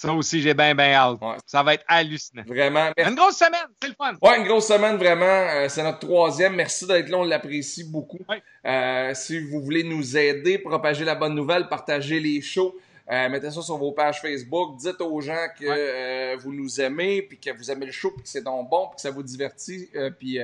[0.01, 1.21] Ça aussi, j'ai bien, bien hâte.
[1.21, 1.35] Ouais.
[1.45, 2.41] Ça va être hallucinant.
[2.47, 2.89] Vraiment.
[2.97, 3.11] Merci.
[3.11, 4.15] Une grosse semaine, c'est le fun.
[4.19, 5.25] Ouais, une grosse semaine vraiment.
[5.25, 6.55] Euh, c'est notre troisième.
[6.55, 8.17] Merci d'être là, on l'apprécie beaucoup.
[8.27, 8.41] Ouais.
[8.65, 12.75] Euh, si vous voulez nous aider, propager la bonne nouvelle, partager les shows,
[13.11, 14.75] euh, mettez ça sur vos pages Facebook.
[14.77, 18.29] Dites aux gens que vous nous aimez, puis que vous aimez le show, puis que
[18.29, 19.87] c'est donc bon, puis que ça vous divertit,
[20.17, 20.39] puis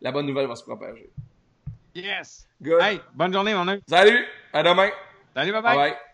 [0.00, 1.10] la bonne nouvelle va se propager.
[1.96, 2.46] Yes.
[2.62, 2.80] Good.
[2.80, 3.80] Hey, bonne journée, mon œil.
[3.88, 4.90] Salut, à demain.
[5.34, 5.90] Salut, bye Bye bye.
[5.90, 6.09] bye.